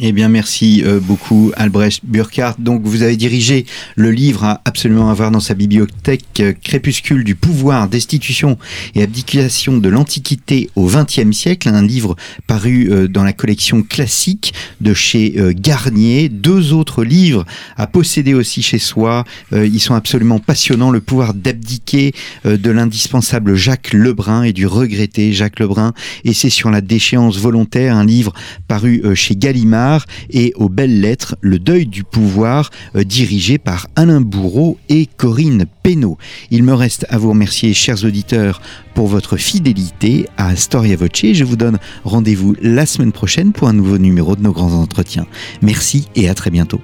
[0.00, 2.56] Eh bien, merci euh, beaucoup, Albrecht Burkhardt.
[2.58, 3.64] Donc, vous avez dirigé
[3.96, 8.58] le livre à absolument avoir dans sa bibliothèque euh, Crépuscule du pouvoir, destitution
[8.94, 12.16] et abdication de l'Antiquité au XXe siècle, un livre
[12.46, 16.28] paru euh, dans la collection classique de chez Garnier.
[16.28, 17.44] Deux autres livres
[17.76, 19.24] à posséder aussi chez soi.
[19.52, 20.90] ils sont absolument passionnants.
[20.90, 22.12] Le pouvoir d'abdiquer
[22.44, 25.92] de l'indispensable Jacques Lebrun et du regretté Jacques Lebrun.
[26.24, 28.32] Et c'est sur la déchéance volontaire, un livre
[28.68, 34.20] paru chez Gallimard et aux belles lettres Le deuil du pouvoir euh, dirigé par Alain
[34.20, 36.18] Bourreau et Corinne Pénaud.
[36.50, 38.60] Il me reste à vous remercier chers auditeurs
[38.94, 41.32] pour votre fidélité à Storia Voce.
[41.32, 45.26] Je vous donne rendez-vous la semaine prochaine pour un nouveau numéro de nos grands entretiens.
[45.60, 46.80] Merci et à très bientôt.